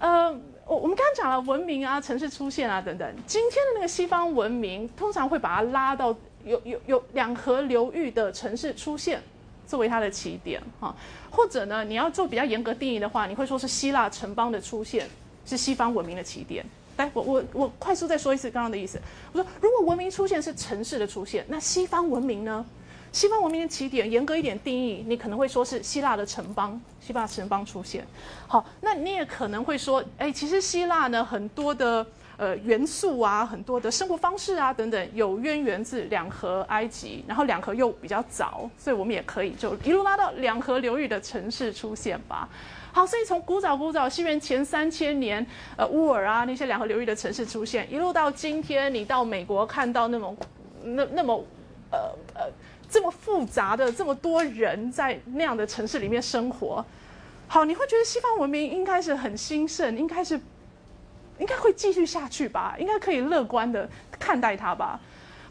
[0.00, 0.30] 呃，
[0.66, 3.08] 我我们刚刚讲了文明啊，城市出现啊等等。
[3.26, 9.22] 今天的那个西方文明，通常会把它拉到有有有两河流域的城市出现，
[9.64, 10.94] 作为它的起点哈。
[11.30, 15.08] 或者呢，你要做比较严格定义的话，你会说是希腊城邦的出现
[15.46, 16.66] 是西方文明的起点。
[16.96, 19.00] 来，我我我快速再说一次刚刚的意思。
[19.32, 22.64] 我说，如果文明出现是城市的出现，那西方文明呢？
[23.10, 28.04] 西方文明的起点，严格一点定义，你可能会说是希腊的城邦，希腊城邦出现。
[28.48, 32.04] 好，那你也可能会说，哎，其实希腊呢很多的
[32.36, 42.48] 呃元素啊，很多的生活方式啊等等，有渊源自两河埃及，然后两河又比较早，所以我们也可以就一路拉到两河流域的城市出现吧。
[42.94, 45.44] 好，所以从古早古早西元前三千年，
[45.76, 50.36] 呃，乌尔啊那些两河流域的城市出现，一路到今天，你到美国看到那么
[50.84, 51.44] 那那么
[51.90, 51.98] 呃
[52.34, 52.42] 呃
[52.88, 56.86] 这么复杂的这么多人在那样的城市里面生活，
[57.48, 60.40] 好，你会觉得西方文明应该是很兴盛，应该是
[61.40, 65.00] 应该会继续下去吧，应该可以乐观的看待它吧。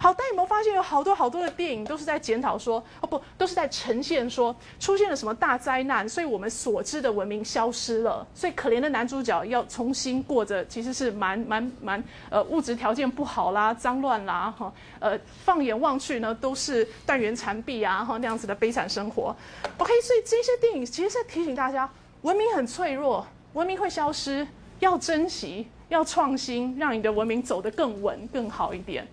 [0.04, 19.34] 好，但有没有发现有好多好多的电影都是在检讨说，哦不，都是在呈现说出现了什么大灾难，所以我们所知的文明消失了，所以可怜的男主角要重新过着其实是蛮蛮蛮呃物质条件不好啦、脏乱啦哈，呃放眼望去呢都是断垣残壁啊哈那样子的悲惨生活。
[19.78, 21.90] OK，所以这些电影其实是提醒大家，
[22.24, 24.46] 文明很脆弱，文明会消失，
[24.82, 29.08] 要珍惜，要创新，让你的文明走得更稳、更好一点。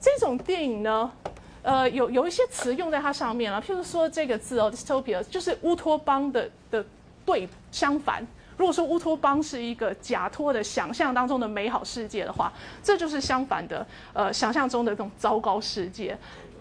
[0.00, 1.12] 这种电影呢，
[1.62, 6.84] 呃，有有一些词用在它上面了，譬如说这个字哦，dystopia，就是乌托邦的的
[7.24, 8.26] 对相反。
[8.56, 16.16] 如果说乌托邦是一个假托的想象当中的美好世界的话，这就是相反的，呃，想象中的这种糟糕世界。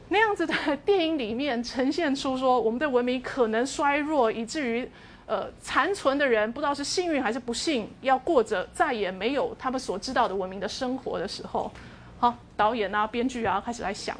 [0.10, 4.90] 那样子的电影里面呈现出说，我们的文明可能衰弱，以至于
[5.26, 11.72] 呃残存的人不知道是幸运还是不幸，要过着再也没有他们所知道的文明的生活的时候。
[12.20, 14.14] 好，导演啊，编剧啊，开始来想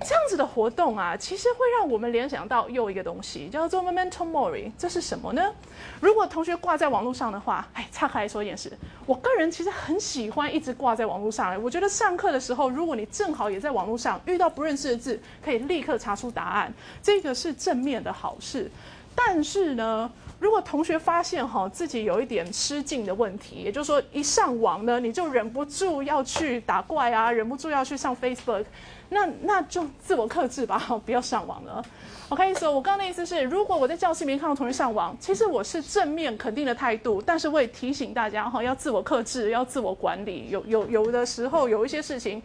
[0.00, 4.72] 这样子的活动啊，其实会让我们联想到又一个东西，叫做 memento mori。
[4.78, 5.52] 这是什么呢？
[6.00, 8.72] 如果同学挂在网络上的话，哎，岔开来说一件事，
[9.04, 11.62] 我个人其实很喜欢一直挂在网络上。
[11.62, 18.70] 我觉得上课的时候，如果你正好也在网络上遇到不认识的字，可以立刻查出答案，这个是正面的好事。
[19.14, 20.10] 但是呢？
[20.40, 28.64] 如果同学发现哈自己有一点失禁的问题，也就是说一上网呢，你就忍不住要去打怪啊，忍不住要去上 Facebook，
[29.10, 31.84] 那那就自我克制吧，不要上网了。
[32.30, 40.48] OK，所以我刚刚的意思是，如果我在教室里面看到同学上网，其实我是正面肯定的态度，但是我也提醒大家哈，要自我克制，要自我管理。
[40.48, 42.42] 有有有的时候有一些事情，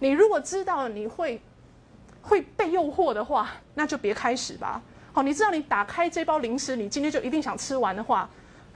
[0.00, 1.40] 你如果知道你会
[2.20, 4.82] 会被诱惑的话，那就别开始吧。
[5.18, 8.30] 好，你知道你打开这包零食，你今天就一定想吃完的话，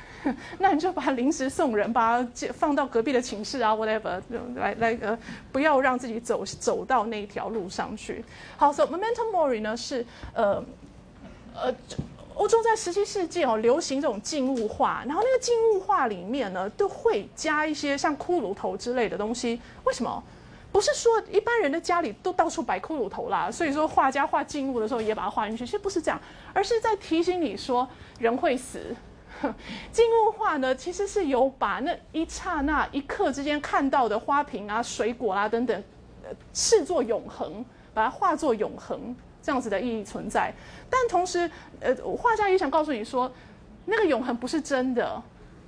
[0.58, 4.20] 那你就把零食送人，把它放到隔壁的寝室啊，whatever，
[4.56, 5.16] 来来呃，
[5.52, 8.24] 不要让自己走走到那条路上去。
[8.56, 10.60] 好，so memento mori 呢是呃
[11.54, 11.72] 呃。
[12.34, 19.60] 欧洲在十七世纪哦，流行这种静物画，然后那个静物画里面呢，都会加一些像骷髅头之类的东西。
[19.84, 20.24] 为什么？
[20.72, 25.64] 不是说一般人的家里都到处摆骷髅头啦，所以说画家画静物的时候也把它画进去。
[25.64, 26.20] 其实不是这样，
[26.54, 27.86] 而是在提醒你说
[28.18, 28.96] 人会死。
[29.92, 35.84] 静物画呢，其实是有把那一刹那、一刻之间看到的花瓶啊、水果啦等等，
[36.52, 39.14] 视作永恒，把它化作永恒。
[39.44, 40.54] 这样子的意义存在，
[40.88, 43.28] 但同时，呃，画家也想告诉你说，
[43.86, 45.20] 那个永恒不是真的，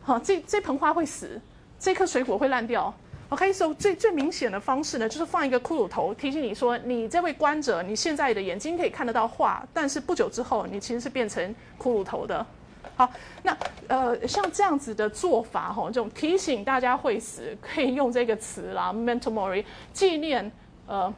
[0.04, 1.40] 哈，这这盆花会死，
[1.76, 2.94] 这颗水果会烂掉。
[3.34, 12.46] OK，所以最最明显的方式呢，就是放一个骷髅头，提醒你说，你这位观者，你现在的眼睛可以看得到画，但是不久之后，你其实是变成骷髅头的。
[12.94, 13.10] 好，
[13.42, 13.56] 那
[13.88, 20.52] 呃，像这样子的做法，哈，这种提醒大家会死，可以用这个词啦，mental m o r y 纪念，
[20.86, 21.12] 呃。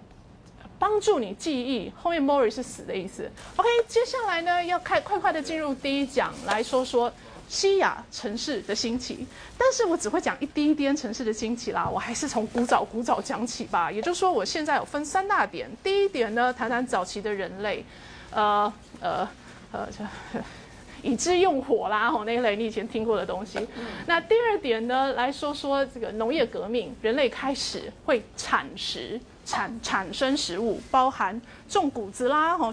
[0.78, 3.30] 帮助你记忆，后面 Mori 是死的意思。
[3.56, 7.10] OK，接下来呢，要快快快的进入第一讲，来说说
[7.48, 9.26] 西亚城市的兴起。
[9.58, 13.90] 但是我只会讲一滴滴城市的兴起啦，我还是从古早古早讲起吧。
[13.90, 15.70] 也就是说，我现在有分三大点。
[15.82, 17.84] 第一点呢，谈谈早期的人类，
[18.30, 19.28] 呃呃
[19.72, 19.88] 呃，
[21.02, 23.58] 已知用火啦，吼那一类你以前听过的东西。
[24.06, 29.20] 那第二点呢，来说说这个农业革命，人类开始会产食。
[29.48, 32.68] 产产生食物，包含种谷子啦，哈，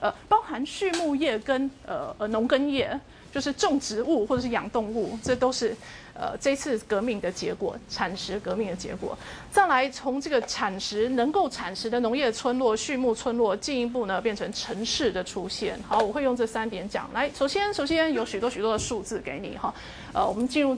[0.00, 2.98] 呃，包含畜牧业跟呃呃农耕业，
[3.36, 5.76] 就是种植物或者是养动物，这都是
[6.14, 9.14] 呃这次革命的结果，产食革命的结果。
[9.52, 15.78] 再来从这个产食能够产食的农业村落、畜牧村落，进一步呢变成城市的出现。
[15.86, 17.10] 好，我会用这三点讲。
[17.12, 19.74] 来，首先首先有许多许多的数字给你哈，
[20.14, 20.74] 呃，我们进入。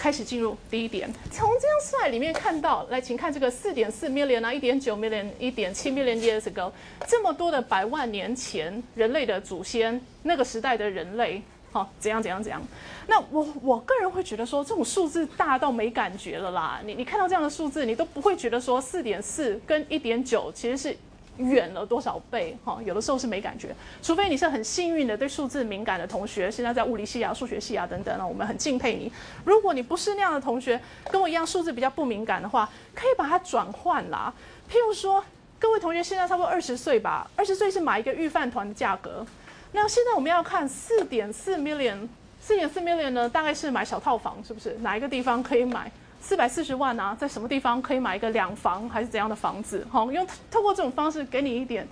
[0.00, 6.70] 开始进入第一点，从这张 slide 里面看到，来，请看这个四点四 million 啊，一点九 million，一点七 million years ago，
[7.08, 11.42] 这么多的百万年前人类的祖先，那个时代的人类，
[11.78, 12.60] 好，怎样怎样怎样？
[13.06, 16.80] 那我我个人会觉得说，这种数字大到没感觉了啦。
[16.84, 20.96] 你你看到这样的数字，你都不会觉得说四点四跟一点九其实是。
[21.38, 22.58] 远了多少倍？
[22.64, 29.12] 哈，有的时候是没感觉，除非你是很幸运的对数字敏感的同学，现在在物理系啊、数学系啊等等呢，我们很敬佩你。
[29.44, 30.80] 如果你不是那样的同学，
[31.12, 34.34] 跟我一样数字比较不敏感的话，可以把它转换啦。
[34.68, 35.22] 譬如说，
[35.60, 39.24] 各位同学现在差不多二十岁吧，二十岁是买一个预饭团的价格。
[39.72, 42.08] 那现在我们要看四点四 million，
[42.40, 44.74] 四点四 million 呢，大概是买小套房，是不是？
[44.80, 45.90] 哪一个地方可以买？
[46.20, 49.86] 四百四十万啊，在什么地方可以买一个两房还是怎样的房子？
[49.90, 51.86] 好，用透过这种方式给你一点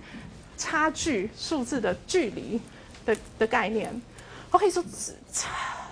[0.57, 2.59] 差距数字的距离
[3.05, 3.89] 的的概念。
[4.51, 4.83] OK，说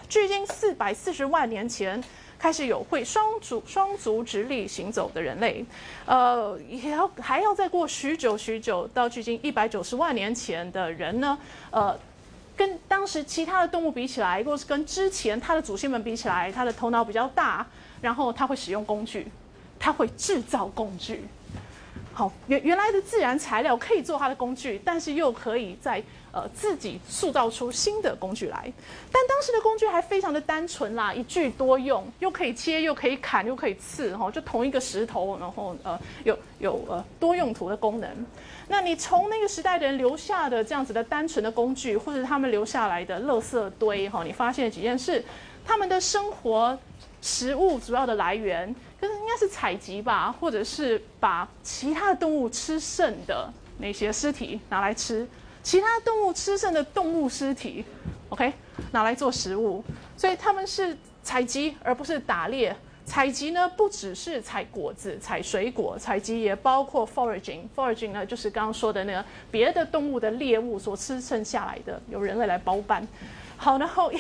[0.09, 2.03] 距今四百四十万年前
[2.37, 5.65] 开始有会双足双足直立行走的人类，
[6.05, 11.37] 呃，也要还要再过许久许久，到距今一百九十万年前的人呢，
[11.71, 11.97] 呃，
[12.55, 17.65] 跟当时其他的动物比起来，或是跟之前他的祖先们比起来，他的头脑比较大。
[18.01, 19.25] 然后他会使用工具，
[19.79, 21.23] 他会制造工具。
[22.13, 26.03] 好，原原来的自然材料可以做他的工具，但是又可以在
[26.35, 28.71] 呃自己塑造出新的工具来。
[29.11, 38.25] 但当时的工具还非常的单纯啦，一具多用，又可以切，又可以砍，又可以刺，哈，就同一个石头，然后呃有有呃多用途的功能。
[38.67, 45.23] 那你从那个时代的人留下的这样子的单纯的工具，或者他们留下来的垃圾堆，哈，你发现了几件事，
[45.65, 46.77] 他们的生活。
[47.21, 55.27] 食物主要的来源，可是应该是采集吧，或者是把其他的动物吃剩的那些尸体拿来吃，
[55.65, 57.83] 其他动物吃剩的动物尸体
[58.29, 58.53] ，OK，
[58.91, 59.83] 拿来做食物。
[60.15, 62.73] 所以他们是采集，而不是打猎。
[63.03, 67.61] 采集呢，不只是采果子、采水果，采集也包括 foraging。
[67.75, 73.07] foraging 呢，就是刚刚说的那个别的动物的猎物所吃剩下来的，由人类来包办。
[73.57, 74.11] 好，然后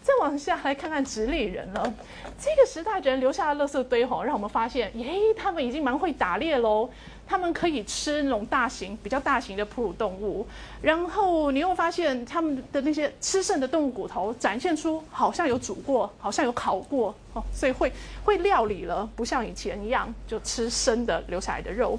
[0.00, 1.92] 再往下来看看直立人了。
[2.38, 6.88] 这个时代人留下的垃圾堆吼，让我们发现，耶，他们已经蛮会打猎喽。
[7.26, 10.46] 他们可以吃那种大型、比较大型的哺乳动物。
[10.80, 17.92] 然后你又发现，他们的那些吃剩的动物骨头，展现出好像有煮过，好像有烤过哦，所以会
[18.24, 21.98] 会料理了，不像以前一样就吃生的留下来的肉。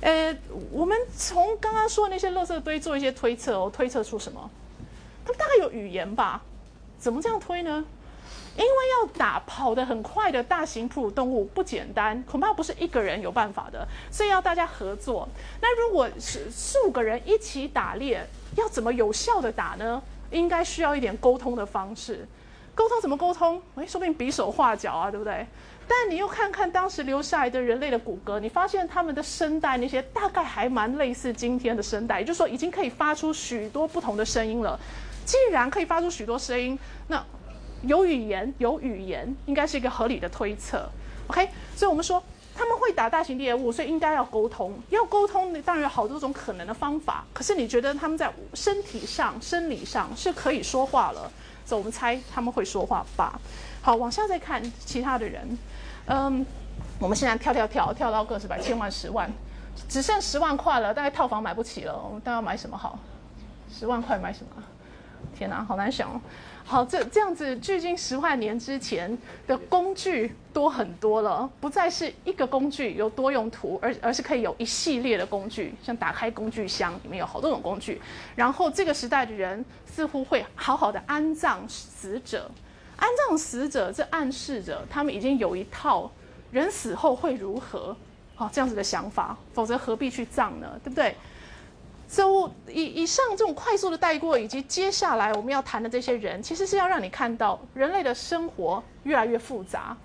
[0.00, 0.36] 呃，
[0.70, 4.50] 我们从刚刚说的那些垃圾堆做一些推测哦，推测出什么？
[5.24, 6.42] 他们大概有语言吧？
[6.98, 7.84] 怎么这样推呢？
[8.56, 8.68] 因为
[9.00, 15.28] 要打跑得很快的大型哺乳动物不简单，恐怕不是一个人有办法的，所以要大家合作。
[15.60, 18.26] 那如果是数个人一起打猎，
[18.56, 20.02] 要怎么有效的打呢？
[20.30, 22.26] 应该需要一点沟通的方式。
[22.74, 23.60] 沟通怎么沟通？
[23.74, 25.46] 哎，说不定比手画脚啊，对不对？
[25.86, 34.78] 但你又看看当时留下来的人类的骨骼，你发现他们的声带那些大概还蛮类似今天的声带，也就是说已经可以发出许多不同的声音了。
[35.26, 36.78] 既然可以发出许多声音，
[37.08, 37.22] 那
[37.82, 40.88] 有语言有语言应该是一个合理的推测。
[41.28, 42.22] OK，所以我们说
[42.54, 44.78] 他们会打大型猎物，所以应该要沟通。
[44.90, 47.24] 要沟通，当然有好多种可能的方法。
[47.32, 51.30] 可是你觉得他们在身体上、生理上是可以说话了？
[51.64, 53.40] 所以我们猜他们会说话吧。
[53.80, 55.58] 好，往下再看其他的人。
[56.06, 56.44] 嗯，
[56.98, 59.32] 我们现在跳跳跳跳到个十百千万十万，
[59.88, 61.96] 只剩十万块了，大概套房买不起了。
[62.04, 62.98] 我们大家买什么好？
[63.72, 64.62] 十万块买什么？
[65.38, 66.20] 天哪，好难想哦。
[66.64, 78.00] 好，这这样子，距今十万年之前的工具多很多了，不再是一个工具有多用途，而而是可以有一系列的工具，像打开工具箱里面有好多种工具。
[78.34, 82.50] 然后这个时代的人似乎会好好的安葬死者，
[82.96, 86.10] 安葬死者，这暗示着他们已经有一套
[86.52, 87.94] 人死后会如何，
[88.34, 90.80] 好这样子的想法，否则何必去葬呢？
[90.82, 91.14] 对不对？
[92.12, 99.96] 所以以以上这种快速的带过，以及接下来我们要谈的这些人，其实是要让你看到人类的生活越来越复杂。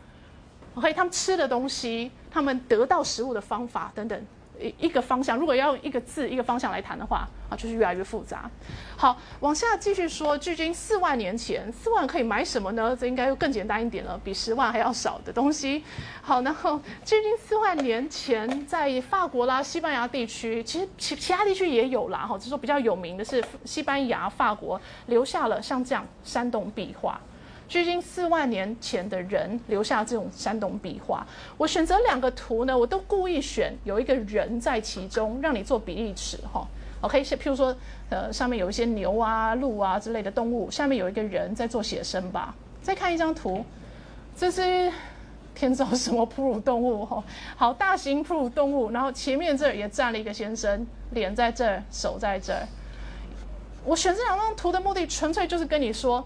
[0.76, 4.26] OK，他们吃的东西，他们得到食物的方法等等。
[4.60, 8.50] 一一个方向，如果要用一个字一个方向来谈的话，啊，就是越来越复杂。
[8.96, 12.96] 好，往下继续说，距今四万年前，四万可以买什么呢？
[13.00, 15.84] 这应该又更简单一点了，比十万还要少的东西。
[16.22, 27.20] 好，然后距今四万年前，在法国啦、西班牙地区，其实其其他地区也有啦，哈，只是说比较有名的是西班牙、法国留下了像这样山洞壁画。
[27.68, 31.26] 距今四万年前的人留下这种山洞壁画，
[31.58, 36.66] 我选择两个图呢，我都故意选有一个人在其中，让你做比例尺哈。
[37.02, 37.76] OK，是譬如说，
[38.10, 42.56] 呃，上面有一些牛啊、鹿啊之类的动物，下面有一个人在做写生吧。
[42.82, 43.64] 再看一张图，
[44.36, 44.92] 这是
[45.54, 47.22] 天造什么哺乳动物哈？
[47.58, 52.66] 好，大型哺乳动物，然后前面这儿也站了一个先生，脸在这儿，手在这儿。
[53.84, 56.26] 我选这两张图的目的，纯粹就是跟你说。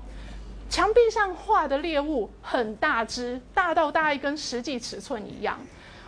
[0.71, 5.59] 墙壁上画的猎物很大只，大到大概跟实际尺寸一样。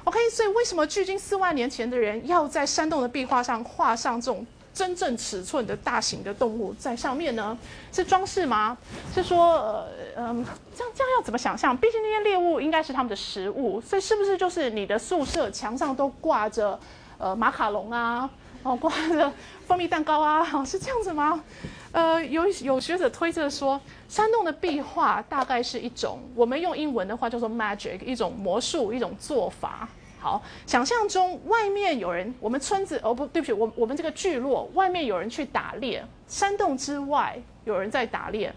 [0.05, 7.57] OK，所以为什么距今四万年前的人要在山洞的壁画上画上这种真正尺寸的大型的动物在上面呢？
[7.91, 8.77] 是装饰吗？
[9.13, 11.75] 是说，呃，嗯，这样这样要怎么想象？
[11.75, 16.79] 毕竟那些猎物应该是他们的食物，所以是不是就是你的宿舍墙上都挂着
[17.17, 18.29] 呃马卡龙啊，
[18.63, 19.31] 哦挂着
[19.67, 20.47] 蜂蜜蛋糕啊？
[20.53, 21.43] 哦是这样子吗？
[21.91, 29.87] 呃，有有学者推测说，山洞的壁画大概是一种，我们用英文的话叫做 magic，一种魔术，一种做法。
[30.19, 38.53] 好，想象中外面有人，我们村子哦不对不起，我我们这个聚落外面有人去打猎，山洞之外有人在打猎，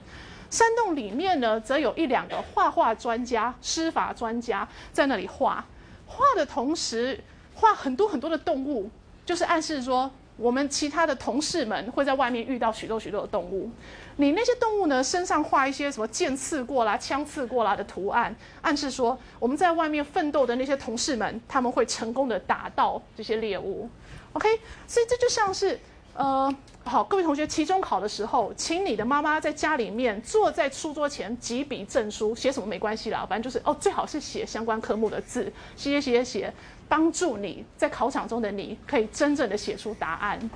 [0.49, 5.67] 山洞里面呢，则有一两个画画专家、施法专家在那里画，
[6.07, 7.21] 画的同时
[7.57, 8.89] 画很多很多的动物，
[9.27, 10.11] 就是暗示说。
[10.39, 13.71] 我们其他的同事们会在外面遇到许多许多的动物，
[14.17, 23.89] 你那些动物呢身上画一些什么剑刺过啦、枪刺过啦的图案，暗示说我们在外面奋斗的那些同事们，他们会成功的打到这些猎物。
[24.35, 24.47] OK，
[24.87, 25.81] 所以这就像是
[26.13, 26.55] 呃，
[26.85, 36.55] 好，各位同学，期中考的时候，请你的妈妈在家里面坐在书桌前几笔证书，写什么没关系啦，反正就是哦，最好是写相关科目的字，写写写写。
[36.89, 40.51] 帮助你在考场中的你可以真正的写出答案，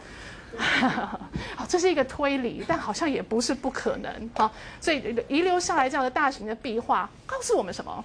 [1.56, 4.50] 好，这是一个推理，但好像也不是不可能好，
[4.80, 8.04] 所以遗留下来这样的大型的壁画，告诉我们什么？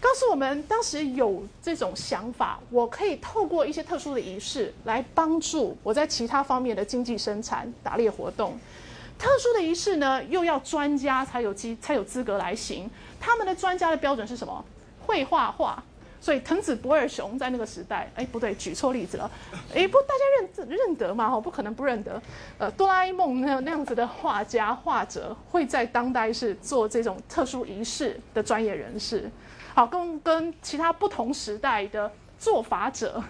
[0.00, 8.58] 告诉我们当时有这种想法，我可以透过一些特殊的仪式来帮助我在其他方面的经济生产、打猎活动。
[9.18, 12.90] 特殊的仪式呢，又要专家才有机才有资格来行。
[13.20, 14.64] 他们的专家的标准是什么？
[15.06, 15.82] 会画画。
[16.20, 19.30] 所以藤子不二雄在那个时代，哎，不对，举错例子了，
[19.74, 21.30] 哎，不，大家认认得嘛？
[21.30, 22.20] 哈，不可能不认得。
[22.58, 29.30] 呃，哆啦 A 梦那那样子的画家画者，会在当代是做这种特殊仪式的专业人士。
[29.74, 33.22] 好，跟跟其他不同时代的做法者，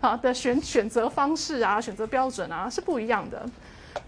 [0.00, 3.48] 啊的选选择方式啊，选择标准啊是不一样的。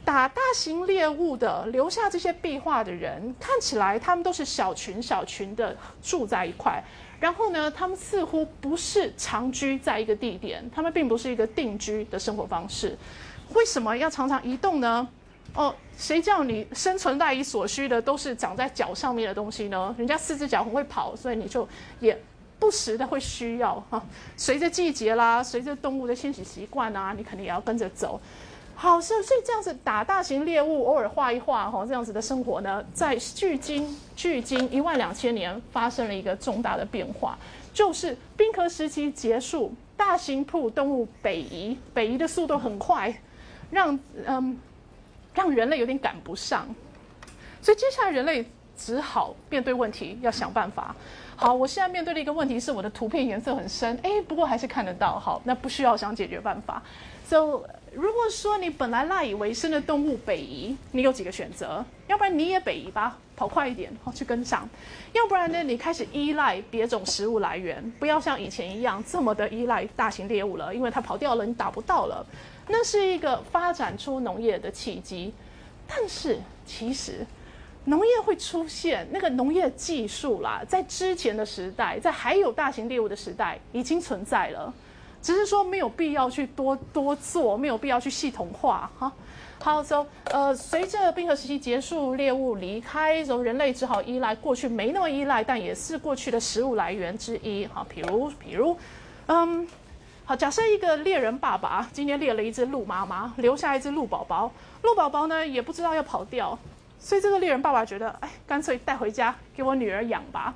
[0.04, 6.82] 打大型猎物的，留下这些壁画的人，看起来他们都是小群小群的住在一块。
[7.20, 12.96] 然后呢，他们似乎不是长居在一个地点，他们并不是一个定居的生活方式。
[13.54, 15.06] 为什么要常常移动呢？
[15.54, 19.94] 哦，谁叫你生存赖以所需的都是长在脚上面的东西呢？
[19.98, 21.68] 人家四只脚很会跑，所以你就
[21.98, 22.16] 也
[22.58, 24.00] 不时的会需要哈。
[24.36, 28.20] 随着季节啦，随着动物的迁徙习惯啊，你肯定也要跟着走。
[28.82, 37.36] 好，所以所以这样子打大型猎物，偶尔画一画，哈，这样子的生活呢，在距今距今一万两千年发生了一个重大的变化，
[37.74, 43.14] 就是冰河时期结束，大型哺乳动物北移，北移的速度很快，
[43.70, 44.58] 让嗯
[45.34, 46.66] 让人类有点赶不上，
[47.60, 48.42] 所以接下来人类
[48.78, 50.96] 只好面对问题，要想办法。
[51.36, 56.82] 好，我现在面对的一个问题是我的图片颜色很深，哎，不过还是看得到，好，那不需要想解决办法
[57.26, 57.60] ，so。
[57.92, 61.84] 如果说你本来赖以为生的动物北移，你有几个选择？
[62.06, 64.60] 要不然你也北移吧，跑快一点，好去跟上；
[65.12, 72.24] 要不然呢，你开始依赖别种食物来源，不要像以前一样这么的依赖大型猎物了，因为它跑掉了，你打不到了。
[72.68, 75.34] 那是一个发展出农业的契机。
[75.92, 77.26] 但是其实
[77.86, 84.72] 农业会出现那个农业技术啦，在之前的时代，在还有大型猎物的时代已经存在了。
[85.22, 89.12] 只是说没有必要去多多做，没有必要去系统化哈。
[89.62, 97.86] 好，so 呃，随着冰河时期结束，猎物离开，然后人类只好依赖过去没那么依赖，但也是过去的食物来源之一哈。
[97.86, 98.74] 比如，比如，
[99.26, 99.68] 嗯，
[100.24, 104.50] 好，假设一个猎人爸爸今天猎了一只鹿妈妈，留下一只鹿宝宝，
[104.80, 106.58] 鹿宝宝呢也不知道要跑掉，
[106.98, 110.54] 所以这个猎人爸爸觉得，哎，干脆带回家给我女儿养吧。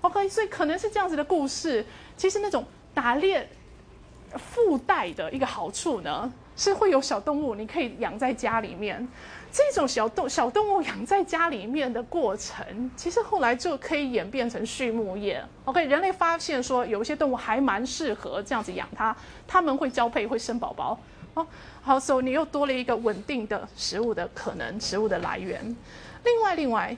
[0.00, 1.84] OK，所以可能是这样子的故事。
[2.16, 2.64] 其实那种
[2.94, 3.46] 打猎。
[4.36, 9.06] 附带的一个好处呢，是会有小动物，你可以养在家里面。
[9.52, 15.42] 这种小动小动物养在家里面的过程，其实后来就可以演变成畜牧业。
[15.64, 19.16] OK，人类发现说有一些动物还蛮适合这样子养它，
[19.48, 20.98] 它们会交配，会生宝宝。
[21.32, 21.46] 哦，
[21.80, 25.74] 好，所以你又多了一个稳定的食物的可能，食物的来源。
[26.24, 26.94] 另外，另外，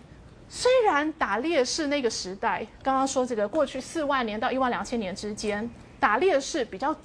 [0.49, 5.71] 虽然打猎是那个时代，刚刚说这个过去四万年到一万两千年之间，
[6.01, 6.97] 打猎是比较。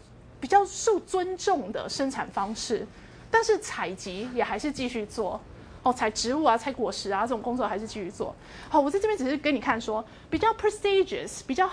[0.43, 2.85] 比较受尊重的生产方式，
[3.31, 5.39] 但是采集也还是继续做
[5.83, 8.35] 哦，采植物啊、采果实啊这种工作还是继续做。
[8.67, 11.69] 好，我在这边只是给你看说，比较 prestigious、比较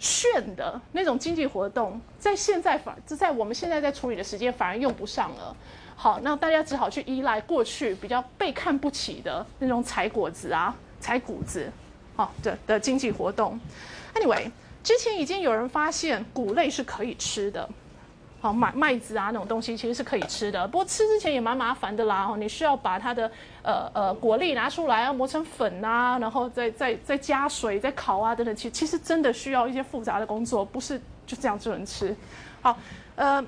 [0.00, 5.56] 炫的那种经济活动，在现在反就在我们现在在处理的时间反而用不上了。
[5.94, 11.70] 好，那大家只好去依赖过去比较被看不起的那种采果子啊、采谷子，
[12.16, 13.56] 好的的经济活动。
[14.16, 14.50] Anyway，
[14.82, 17.70] 之前已经有人发现谷类是可以吃的。
[18.44, 22.28] 好麦麦子啊那种东西其实是可以吃的，不过吃之前也蛮麻烦的啦。
[22.30, 23.30] 哦，你需要把它的
[23.62, 28.54] 呃呃果粒拿出来，要磨成粉啊，然后再再再加水再烤啊等等。
[28.54, 32.14] 其其实真的需要一些复杂的工作，不是就这样就能吃。
[32.60, 32.78] 好，
[33.16, 33.42] 呃，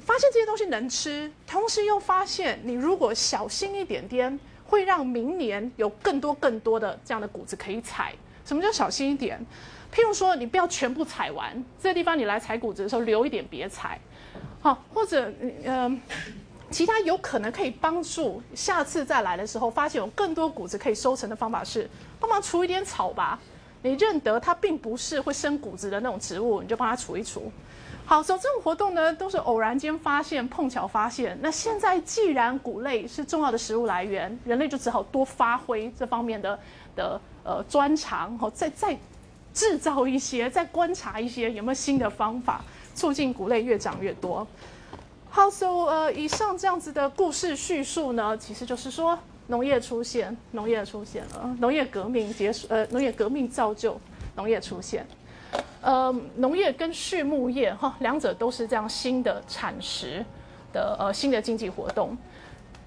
[0.00, 8.12] 发现这些东西能吃，同时又发现你如果小心一点点，会让明年有更多更多的这样的谷子可以采。
[8.44, 9.40] 什么叫小心一点？
[9.94, 13.96] 譬如说，你不要全部采完，这个地方你来采谷子的时候留一点别采，
[14.60, 15.32] 好，或者
[15.62, 16.00] 嗯，
[16.68, 21.88] 其他有可能可以帮助下次再来的时候发现有更多谷子可以收成的方法是，
[22.18, 23.38] 帮忙除一点草吧。
[23.82, 27.52] 你认得它并不是会生谷子的那种植物，你就帮它除一除。
[28.04, 31.38] 好，所以这种活动呢都是偶然间发现、碰巧发现。
[31.40, 36.58] 那现在既然谷类是重要的食物来源，人类就只好多发挥这方面的
[36.96, 38.98] 的呃专长，好，再再。
[39.54, 42.62] 制造一些，再观察一些有没有新的方法，
[42.94, 44.46] 促进谷类越长越多。
[45.30, 53.98] 好，so 呃，以上这样子的故事叙述呢，其实就是说农业出现，农业出现了，农业革命结束，呃，农业革命造就
[54.36, 55.06] 农业出现。
[55.80, 60.24] 呃，农业跟畜牧业哈，两者都是这样新的产食
[60.72, 62.16] 的呃新的经济活动。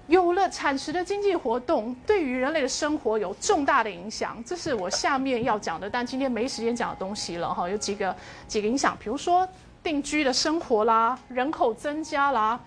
[0.08, 4.42] 有了产食的经济活动，对于人类的生活有重大的影响。
[4.42, 7.68] 这是我下面要讲的，但今天没时间讲的东西了哈。
[7.68, 9.46] 有几个几个影响，比如说
[9.82, 12.58] 定居的生活啦，人口增加啦，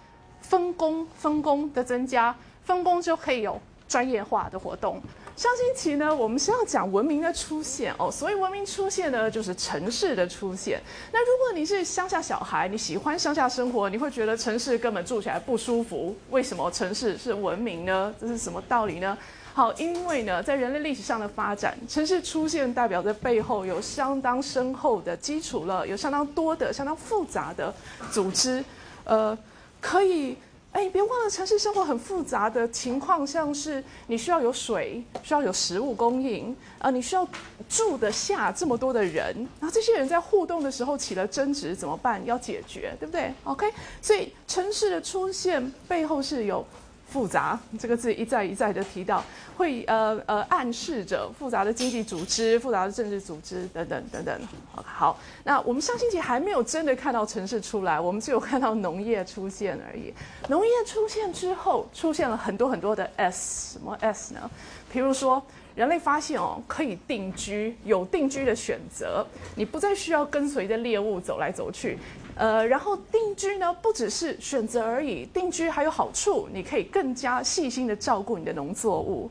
[0.41, 5.01] 分工分工的增加，分工就可以有专业化的活动。
[5.41, 10.79] 上星期呢，我们是要讲文明的出现哦，所以文明出现呢，就是城市的出现。
[11.11, 16.15] 那如果你是乡下小孩，你喜欢乡下生活，你会觉得城市根本住起来不舒服。
[16.29, 18.13] 为什么城市是文明呢？
[18.21, 19.17] 这是什么道理呢？
[19.55, 27.73] 好，因为呢，在人类历史上的发展，城市出现代表着背后有相当深厚的基础了，有相当多的、相当复杂的
[28.11, 28.63] 组织，
[29.05, 29.35] 呃，
[29.79, 30.37] 可以。
[30.71, 37.27] 哎，别忘了，城市生活很复杂的情况，像是你需要有水，需要有食物供应，啊，你需要
[37.67, 42.25] 住得下这么多的人，然后这些人在互动的时候起了争执，怎么办？
[42.25, 43.69] 要解决，对不对？OK，
[44.01, 46.65] 所以城市的出现背后是有
[47.11, 49.21] 复杂这个字一再一再的提到，
[49.57, 54.41] 会呃呃暗示着复杂的经济组织、复杂的政治组织等等等等。
[54.73, 60.13] 好，那我们上星期还没有真的看到城市出来，我们只有看到农业出现而已。
[60.47, 64.49] 农业出现之后，出现了很多很多的 S，什么 S 呢？
[64.91, 65.43] 比如说。
[65.73, 71.97] 人类发现哦，可以定居，有定居的选择，你不再需要跟随着猎物走来走去，
[72.35, 79.29] 呃，然后定居呢，不只是选择而已，定居还有好处，你可以更加细心的照顾你的农作物。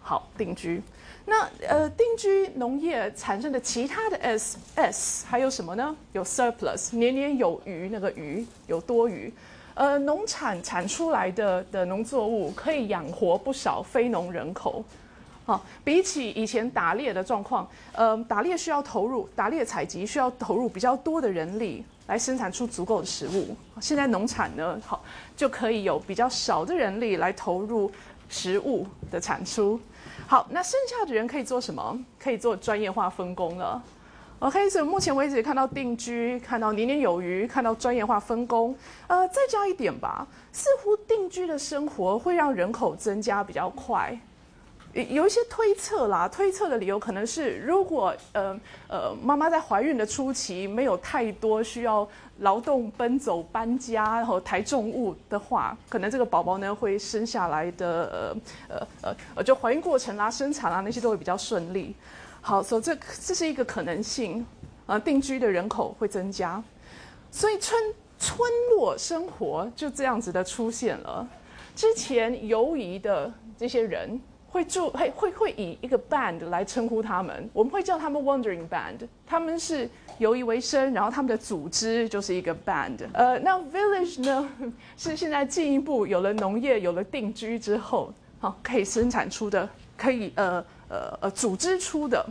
[0.00, 0.82] 好，定居，
[1.26, 5.94] 那呃，定居农业产生的其他的 S S 还有什么呢？
[6.12, 9.30] 有 surplus，年年有余，那个余有多余，
[9.74, 14.82] 呃，农产产出来的的农作物可以养活不少非农人口。
[15.44, 23.56] 好，比起以前打猎的状况，呃，打猎需要投入，打猎采集需要投入比较多的人力来生产出足够的食物。
[23.80, 25.04] 现在农产呢，好
[25.36, 27.88] 就可以有比较少的人力来投入
[28.28, 29.78] 食物的产出。
[30.26, 31.96] 好，那剩下的人可以做什么？
[32.18, 33.80] 可以做专业化分工了。
[34.40, 38.74] OK，所以目前为止看到定居，看到年年有余，看到专业化分工。
[39.06, 44.18] 呃，再加一点吧，似乎定居的生活会让人口增加比较快。
[45.04, 58.34] 有一些推测啦，推测的理由可能是，如果呃呃妈妈在怀孕的初期没有太多需要劳动奔走搬家然后抬重物的话，可能这个宝宝呢会生下来的
[58.68, 61.94] 呃呃呃就怀孕过程啦、生产啦那些都会比较顺利。
[62.40, 64.44] 好，所以这这是一个可能性
[64.86, 66.62] 啊，定居的人口会增加，
[67.30, 67.80] 所以村
[68.18, 71.28] 村落生活就这样子的出现了。
[71.76, 74.20] 之前游移的这些人。
[74.50, 79.06] 会住会会会以一个 band 来称呼他们，我们会叫他们 wandering band。
[79.26, 79.88] 他们是
[80.18, 83.06] 游移为生，然后他们的组织就是一个 band。
[83.12, 84.48] 呃，那 village 呢，
[84.96, 92.24] 是现在进一步有了农业，有了定居之后，好可以生产出的，可以呃呃呃组织出的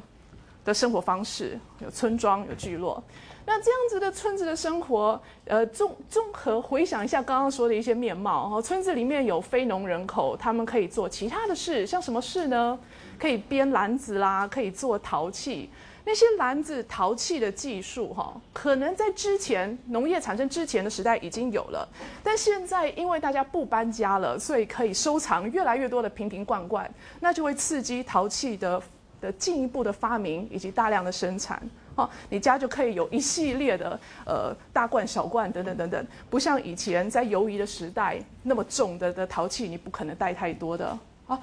[0.67, 3.01] 的生活方式，有村庄，有聚落。
[3.45, 12.77] 那这样子的村子的生活，呃，综综合回想一下刚刚说的一些面貌，哈，村子里面有非农人口，他们可以做其他的事，像什么事呢？
[13.17, 15.69] 可以编篮子啦，可以做陶器。
[16.03, 21.87] 那些篮子、陶器的技术，哈，可能在之前农业产生之前的时代已经有了，
[22.21, 26.89] 但现在因为大家不搬家了，所以可以收藏越来越多的瓶瓶罐罐，
[27.21, 28.81] 那就会刺激陶器的
[29.19, 31.61] 的进一步的发明以及大量的生产。
[31.95, 40.95] 哦，你家就可以有一系列的呃大罐、小罐等等等等，不像以前在游移的时代那么重的的陶器，你不可能带太多的。
[41.25, 41.41] 好，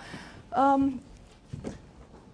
[0.50, 0.96] 嗯，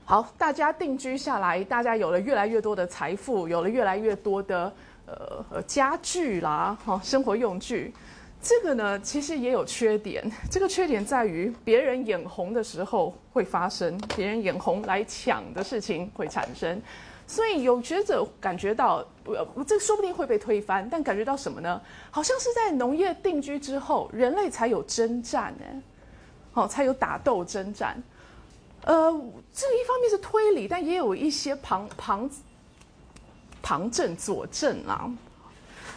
[0.05, 4.71] 好，大家定居下来，大家有了越来越多的财富，有了越来越多的
[5.07, 7.95] 呃家具啦，哈，生活用具。
[8.43, 10.25] 这个呢，其实也有缺点。
[10.51, 16.81] 这个缺点在于，别人眼红的时候会发生，别人眼红来抢的事情会产生。
[17.27, 21.81] 所以有学者感觉到，呃，这说不定会被推翻，但感觉到什么呢？
[22.11, 25.83] 好像是在农业定居之后，人类才有征战呢，
[26.53, 28.03] 好，才有打斗征战。
[28.83, 29.13] 呃，
[29.53, 32.29] 这一方面是推理，但也有一些旁旁
[33.63, 35.09] 旁证佐证啊。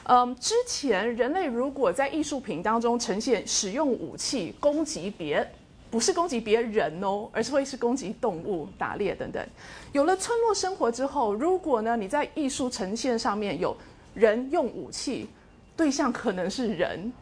[0.06, 5.48] 嗯，之前人类如果在艺术品当中呈现使用武器攻击别。
[5.92, 9.46] 不是攻击别人哦，而是会是攻击动物、打猎等等。
[9.92, 13.78] 有了村落生活之后，如果呢你在艺术呈现上面有
[14.16, 15.30] 人用武器，
[15.78, 17.14] 对象可能是人，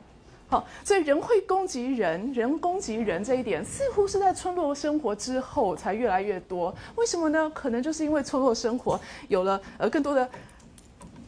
[0.48, 6.74] 好，所以人会攻击人，人攻击人这一点似乎是在村落生活之后才越来越多。
[6.96, 7.52] 为什么呢？
[7.54, 10.26] 可能就是因为村落生活有了呃更多的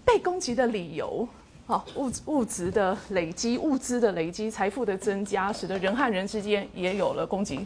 [0.06, 1.28] 被攻击的理由。
[1.66, 7.66] 好，物物质的累积，物资的累积，财富的增加，使得人和人之间也有了攻击、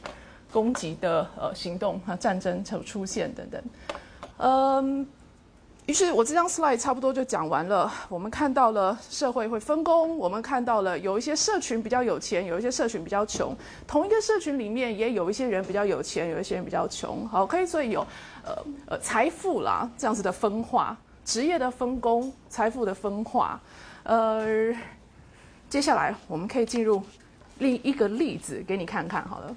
[0.52, 3.60] 攻击的呃行动啊，战争才出现等等。
[4.38, 5.08] 嗯，
[5.88, 7.92] 于是我这张 slide 差不多就讲完了。
[8.08, 13.58] 我们看到了社会会分工，我们看到了有一些社群比较有钱，有一些社群比较穷。
[13.88, 17.28] 同一个社群里面也有一些人比较有钱，有一些人比较穷。
[17.28, 18.02] 好，可以所以有
[18.46, 20.96] 呃呃财富啦这样子的分化，
[21.26, 23.60] 职业的分工，财富的分化。
[24.08, 24.74] 呃，
[25.70, 27.04] 接下来我们可以进入
[27.60, 29.54] 另一个例子给你看看，好了。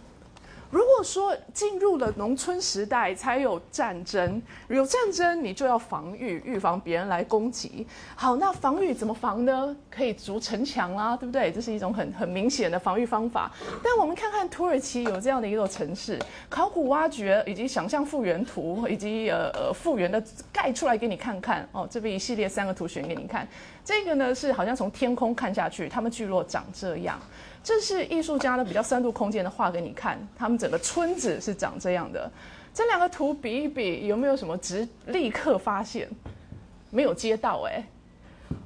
[0.71, 7.85] 如果说进入了农村时代才有战争，有战争你就要防御，预防别人来攻击。
[8.15, 9.77] 好，那防御怎么防呢？
[9.91, 11.51] 可以筑城墙啦，对不对？
[11.51, 13.51] 这是一种很很明显的防御方法。
[13.83, 16.17] 但我们看看土耳其有这样的一座城市，
[16.49, 21.87] 考古挖掘以及想象复原图以及呃呃复原的盖出来给你看看哦。
[21.91, 23.47] 这边一系列三个图选给你看。
[23.85, 27.19] 这个呢是好像从天空看下去，他们聚落长这样。
[27.63, 32.31] 这是艺术家的比较三度空间的画给你看，他们整个村子是长这样的。
[32.73, 36.09] 这两个图比一比，有没有什么直立刻发现？
[36.91, 37.85] 没有接到哎。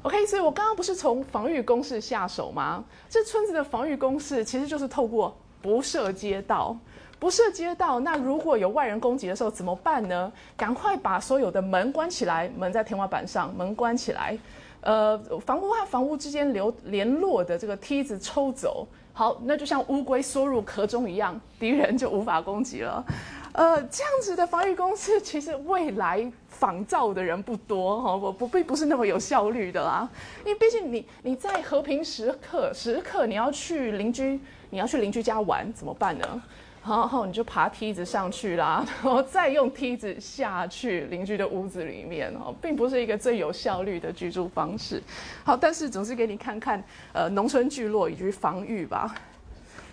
[0.02, 2.84] OK，所以我刚刚不是从防御工事下手吗？
[3.08, 6.76] 这村子的防御工事其实就是透过不设街道。
[7.18, 10.30] 不设街道，那如果有外人攻击的时候怎么办呢？
[10.56, 14.36] 赶快把所有的门关起来，门在天花板上，门关起来。
[14.84, 18.86] 呃，房屋和房屋之间留联络的这个梯子抽走。
[19.12, 23.04] 好，那就像乌龟缩入壳中一样，敌人就无法攻击了。
[23.54, 30.08] 呃，这样子的防御公司，其实未来仿造的人不多哈，不不并不是那么有效率的啦。
[30.44, 36.42] 因为毕竟你你在和平时刻时刻，你要去邻居，你要去邻居家玩，怎么办呢？
[36.86, 45.02] 然后你就爬梯子上去啦， 然后再用梯子下去邻居的屋子里面哦，并不是一个最有效率的居住方式。
[45.44, 49.14] 好，但是总是给你看看呃农村聚落以及防御吧。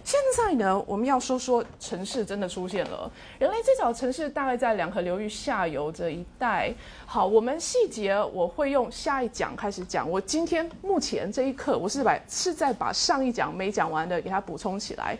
[0.04, 3.10] 现在呢，我们要说说城市真的出现了。
[3.40, 6.74] 人类最早城市大概在两河流域下游这一带。
[7.06, 10.10] 好，我们细节我会用下一讲开始讲。
[10.10, 15.18] 我今天目前这一刻，我是把是在把上一讲没讲完的给它补充起来。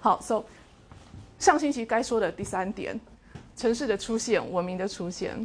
[0.00, 0.42] 好，so。
[1.42, 2.96] 上星期该说的第三点，
[3.56, 5.44] 城市的出现，文明的出现，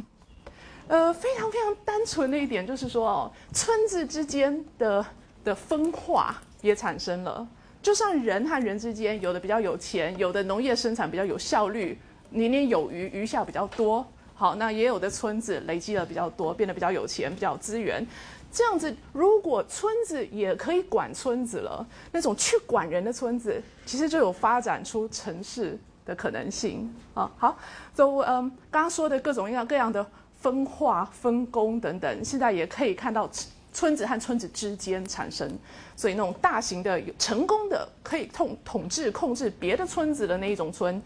[0.86, 5.04] 呃，非常非常单纯的一点就是说哦，村子之间的
[5.42, 7.44] 的分化也产生了。
[7.82, 11.98] 就像人和人之间，有的比较有钱，有的农业生产比较有效率，
[12.30, 14.06] 年年有余，余下比较多。
[14.36, 18.06] 好，那也有的村子累积了比较多，变得比较有钱，比较有资源。
[18.52, 25.76] 这样子，如果村子也可以管村子了，那种去管人的村子，其实就有发展出城市。
[26.08, 27.54] 的可能性啊，好，
[27.94, 30.04] 就嗯，刚刚说的各种各样各样的
[30.40, 33.30] 分化、分工等等，现在也可以看到
[33.74, 35.46] 村子和村子之间产生，
[35.94, 41.00] 所以那种大型的、有成功的可以统统治、控制别的村子的那一种村，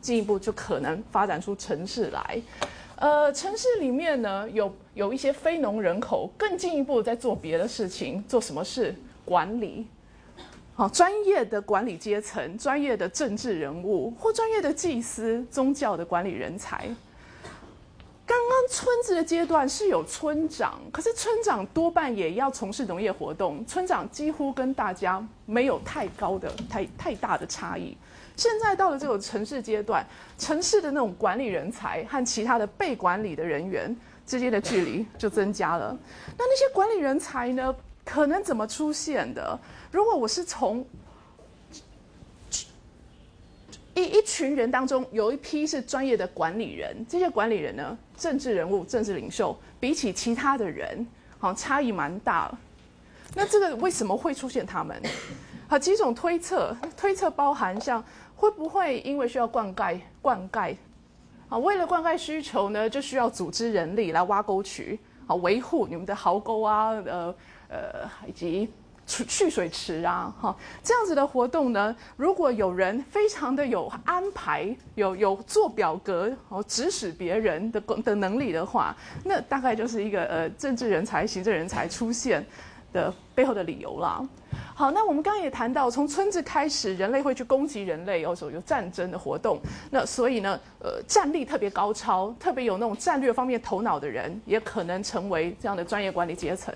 [0.00, 2.40] 进一步就可能发展出城市来。
[2.96, 8.94] 呃，城市里面呢，有有一些非农人口，更进一步在做别的事情，做什么事？
[9.22, 9.86] 管理。
[10.78, 16.86] 好，专业的管理阶层、专业的政治人物或专业的祭司、宗教的管理人才。
[18.26, 27.96] 刚刚村子的阶段是有村长，可是村长多半也要从事农业活动，村长几乎跟大家没有太高的、太太大的差异。
[28.36, 30.06] 现在到了这种城市阶段，
[30.36, 33.96] 城市的那种管理人才和其他的被管理的人员
[34.26, 35.96] 之间的距离就增加了。
[36.36, 37.74] 那那些管理人才呢？
[38.04, 39.58] 可能怎么出现的？
[39.96, 40.84] 如果我是从
[43.94, 51.06] 一一群人当中有一批是专业的管理人，这些管理人呢，政治人物、政治领袖，比起其他的人，
[51.38, 52.52] 好像差异蛮大。
[53.34, 55.00] 那这个为什么会出现他们？
[55.66, 60.76] 好，几种推测，推测包含像会不会因为需要灌溉，灌溉，
[61.48, 67.34] 啊，为了灌溉需求呢，就需要组织人力来挖沟渠，啊，维护你们的壕沟啊，呃。
[67.68, 68.68] 呃，以及
[69.06, 78.94] 蓄水池啊，哈，这样子的活动呢，如果有人非常的有安排，有有做表格哦，指使别人的的能力的话，
[79.24, 82.44] 那大概就是一个呃政治人才、行政人才出现
[82.92, 84.20] 的背后的理由啦。
[84.74, 89.58] 好，那我们刚刚也谈到，从村子开始，人类会去攻击人类，有时候有战争的活动，
[89.90, 96.74] 那所以呢，呃，战力特别高超、特别有那种战略方面头脑的人，也可能成为这样的专业管理阶层。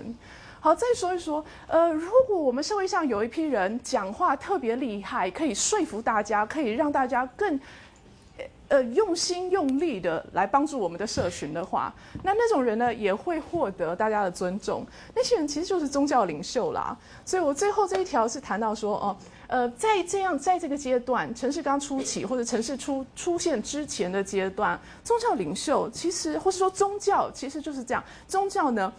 [0.63, 7.59] 好，再说一说，呃，如果我们社会上有一批人讲话特别厉害，可以说服大家，可以让大家更，
[8.67, 11.91] 呃，用心用力的来帮助我们的社群的话，
[12.21, 14.85] 那那种人呢，也会获得大家的尊重。
[15.15, 16.95] 那些人其实就是宗教领袖啦。
[17.25, 28.93] 所以我最后这一条是谈到说，哦，呃，在这样在这个阶段，城市刚初起或者城市出出现之前的阶段，宗教领袖其实，或是说宗教其实就是这样，宗教呢。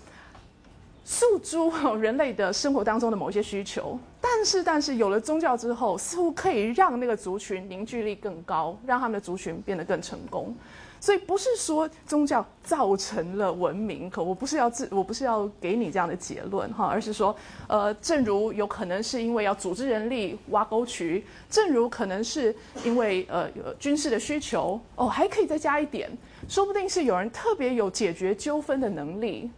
[1.05, 10.55] 诉诸人类的生活当中的某些需求，但是但是有了宗教之后，似乎可以让那个族群凝聚力更高，让他们的族群变得更成功。
[11.01, 17.35] 所以不是说宗教造成了文明，可我不是要自，我不是要给你这样的结论哈，而是说，
[17.67, 23.51] 呃，正如有可能是因为要组织人力挖沟渠，正如可能是因为呃
[23.81, 26.09] 军事的需求，哦，还可以再加一点，
[26.49, 29.51] 说不定是有人特别有解决纠纷的能力。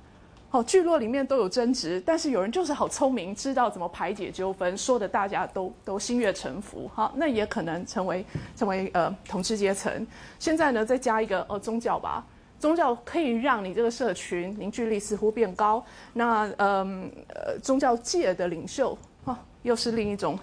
[0.54, 6.88] 哦，聚落里面都有争执，但是有人就是好聪明，知道怎么排解纠纷，说的大家都都心悦诚服。
[6.94, 8.24] 好，那也可能成为
[8.54, 10.06] 成为呃统治阶层。
[10.38, 12.24] 现在呢，再加一个呃宗教吧，
[12.60, 15.84] 宗教可以让你这个社群凝聚力似乎变高。
[16.12, 20.38] 那嗯呃宗教界的领袖，哦，又是另一种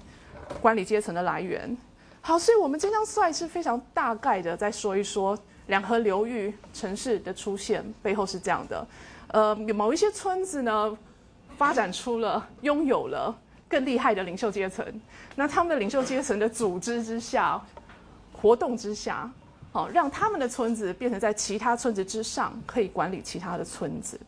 [0.61, 1.77] 管理阶层的来源。
[2.19, 8.85] 好，所以我们这张 slide 是非常大概的再说一说两河流域城市的出现背后是这样的。
[9.31, 10.97] 呃，某一些村子呢，
[11.57, 13.33] 发展出了拥有了
[13.67, 14.85] 更厉害的领袖阶层。
[15.35, 17.61] 那他们的领袖阶层的组织之下、
[18.33, 19.31] 活动之下，
[19.71, 24.19] 好，让他们的村子变成在其他村子之上，可以管理其他的村子。